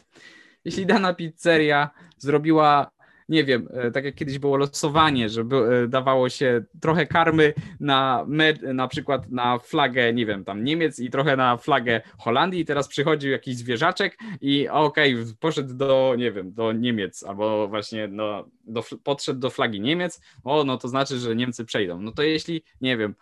jeśli 0.65 0.87
dana 0.87 1.15
pizzeria 1.15 1.91
zrobiła 2.19 2.91
nie 3.29 3.45
wiem, 3.45 3.69
e, 3.73 3.91
tak 3.91 4.05
jak 4.05 4.15
kiedyś 4.15 4.39
było 4.39 4.57
losowanie, 4.57 5.29
że 5.29 5.45
by, 5.45 5.87
dawało 5.89 6.29
się 6.29 6.65
trochę 6.81 7.07
karmy 7.07 7.55
na, 7.81 8.27
na 8.63 8.89
przykład 8.89 9.31
na 9.31 9.59
flagę, 9.59 10.13
nie 10.13 10.27
wiem, 10.27 10.45
tam 10.45 10.65
Niemiec 10.65 10.99
i 10.99 11.11
trochę 11.11 11.37
na 11.37 11.57
flagę 11.57 12.01
Holandii. 12.19 12.61
I 12.61 12.65
teraz 12.65 12.89
przychodził 12.89 13.31
jakiś 13.31 13.57
zwierzaczek 13.57 14.19
i 14.41 14.69
okej, 14.69 15.15
okay, 15.15 15.35
poszedł 15.41 15.75
do, 15.75 16.15
nie 16.19 16.33
wiem, 16.33 16.53
do 16.53 16.73
Niemiec 16.73 17.23
albo 17.23 17.69
właśnie 17.69 18.09
no, 18.09 18.49
do, 18.65 18.85
podszedł 19.05 19.41
do 19.41 19.51
flagi 19.51 19.81
Niemiec, 19.81 20.21
o, 20.45 20.65
no 20.65 20.79
to 20.79 20.89
znaczy, 20.89 21.19
że 21.19 21.37
Niemcy 21.37 21.65
przejdą. 21.65 22.01
No 22.01 22.13
to 22.13 22.23
jeśli, 22.23 22.63
nie 22.81 22.97
wiem, 22.97 23.15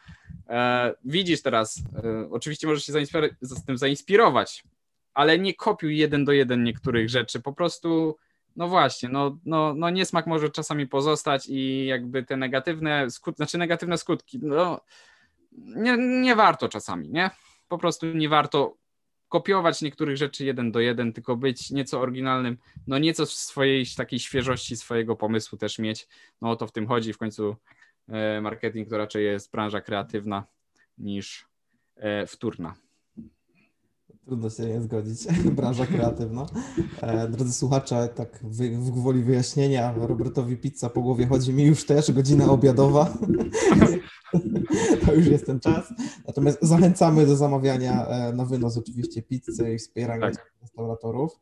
e, 0.49 0.95
widzisz 1.05 1.43
teraz, 1.43 1.83
e, 2.05 2.31
oczywiście 2.31 2.67
możesz 2.67 2.85
się 2.85 2.93
z 3.41 3.65
tym 3.65 3.79
zainspirować, 3.79 4.65
ale 5.15 5.39
nie 5.39 5.55
kopiuj 5.55 5.97
jeden 5.97 6.25
do 6.25 6.33
jeden 6.33 6.65
niektórych 6.65 7.09
rzeczy, 7.11 7.41
po 7.41 7.53
prostu 7.53 8.17
no 8.57 8.69
właśnie, 8.69 9.09
no, 9.09 9.39
no, 9.45 9.75
no 9.75 9.91
niesmak 9.91 10.27
może 10.27 10.51
czasami 10.51 10.87
pozostać 10.87 11.47
i 11.49 11.87
jakby 11.87 12.25
te 12.25 12.37
negatywne 12.37 13.11
skutki, 13.11 13.37
znaczy 13.37 13.59
negatywne 13.59 13.99
skutki, 13.99 14.39
no 14.43 14.81
nie, 15.59 15.97
nie 15.99 16.37
warto 16.37 16.69
czasami, 16.69 17.11
nie? 17.11 17.31
Po 17.69 17.79
prostu 17.79 18.07
nie 18.07 18.29
warto 18.29 18.77
kopiować 19.29 19.83
niektórych 19.83 20.17
rzeczy 20.17 20.45
jeden 20.45 20.73
do 20.73 20.81
jeden, 20.81 21.13
tylko 21.13 21.37
być 21.37 21.71
nieco 21.71 22.01
oryginalnym, 22.01 22.59
no 22.87 22.99
nieco 22.99 23.27
swojej 23.27 23.87
takiej 23.97 24.19
świeżości 24.19 24.77
swojego 24.77 25.17
pomysłu 25.17 25.59
też 25.59 25.79
mieć. 25.79 26.09
No 26.43 26.51
o 26.51 26.57
to 26.57 26.67
w 26.67 26.73
tym 26.73 26.87
chodzi 26.87 27.13
w 27.13 27.19
końcu 27.19 27.57
e, 28.09 28.41
marketing 28.41 28.89
to 28.89 28.99
raczej 28.99 29.25
jest 29.25 29.53
branża 29.53 29.81
kreatywna 29.81 30.45
niż 30.99 31.47
e, 31.97 32.27
wtórna. 32.27 32.86
Trudno 34.27 34.51
się 34.51 34.67
nie 34.67 34.83
zgodzić. 34.83 35.27
Branża 35.57 35.87
kreatywna. 35.87 36.47
E, 37.01 37.29
drodzy 37.29 37.53
słuchacze, 37.53 38.09
tak 38.15 38.41
w 38.43 38.91
gwoli 38.91 39.23
wyjaśnienia, 39.23 39.95
Robertowi 39.97 40.57
pizza 40.57 40.91
po 40.91 41.03
głowie 41.03 41.27
chodzi 41.27 41.53
mi 41.53 41.65
już 41.65 41.87
też, 41.87 42.13
godzina 42.13 42.51
obiadowa. 42.51 43.19
to 45.07 45.15
już 45.15 45.27
jest 45.27 45.47
ten 45.47 45.61
czas. 45.61 45.95
Natomiast 46.27 46.59
zachęcamy 46.63 47.27
do 47.27 47.37
zamawiania 47.37 48.07
e, 48.07 48.33
na 48.33 48.45
wynos 48.45 48.77
oczywiście 48.77 49.23
pizzy 49.23 49.75
i 49.75 49.79
wspierania 49.79 50.31
tak. 50.31 50.53
restauratorów. 50.63 51.41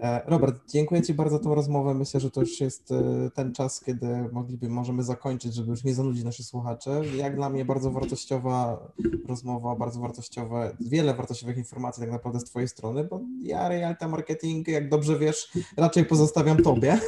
E, 0.00 0.22
Robert, 0.26 0.60
dziękuję 0.68 1.02
Ci 1.02 1.14
bardzo 1.14 1.36
za 1.36 1.42
tą 1.42 1.54
rozmowę. 1.54 1.94
Myślę, 1.94 2.20
że 2.20 2.30
to 2.30 2.40
już 2.40 2.60
jest 2.60 2.92
e, 2.92 3.30
ten 3.34 3.52
czas, 3.52 3.80
kiedy 3.80 4.06
mogliby, 4.32 4.68
możemy 4.68 5.02
zakończyć, 5.02 5.54
żeby 5.54 5.70
już 5.70 5.84
nie 5.84 5.94
zanudzić 5.94 6.24
naszych 6.24 6.46
słuchaczy. 6.46 6.90
Jak 7.16 7.36
dla 7.36 7.50
mnie 7.50 7.64
bardzo 7.64 7.90
wartościowa 7.90 8.86
rozmowa, 9.28 9.76
bardzo 9.76 10.00
wartościowe, 10.00 10.76
wiele 10.80 11.14
wartościowych 11.14 11.56
informacji 11.56 12.00
tak 12.00 12.10
naprawdę 12.12 12.40
z 12.40 12.44
Twojej 12.44 12.68
strony, 12.68 13.04
bo 13.04 13.20
ja 13.42 13.68
realta 13.68 14.08
marketing, 14.08 14.68
jak 14.68 14.88
dobrze 14.88 15.18
wiesz, 15.18 15.52
raczej 15.76 16.04
pozostawiam 16.04 16.56
Tobie, 16.62 16.98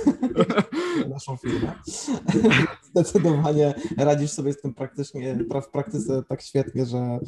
naszą 1.08 1.36
firmę. 1.36 1.72
Zdecydowanie 2.90 3.74
radzisz 3.96 4.30
sobie 4.30 4.52
z 4.52 4.60
tym 4.60 4.74
praktycznie, 4.74 5.38
w 5.62 5.68
praktyce 5.68 6.22
tak 6.22 6.42
świetnie, 6.42 6.86
że 6.86 7.18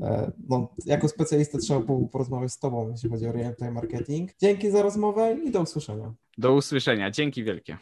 e, 0.00 0.32
no, 0.48 0.68
jako 0.86 1.08
specjalista 1.08 1.58
trzeba 1.58 1.80
porozmawiać 2.12 2.52
z 2.52 2.58
Tobą, 2.58 2.90
jeśli 2.90 3.10
chodzi 3.10 3.26
o 3.26 3.32
real 3.32 3.56
time 3.56 3.70
marketing. 3.70 4.30
Dzięki 4.38 4.70
za 4.70 4.82
rozmowę 4.90 5.36
i 5.44 5.50
do 5.50 5.60
usłyszenia. 5.60 6.14
Do 6.38 6.52
usłyszenia. 6.52 7.10
Dzięki 7.10 7.44
wielkie. 7.44 7.78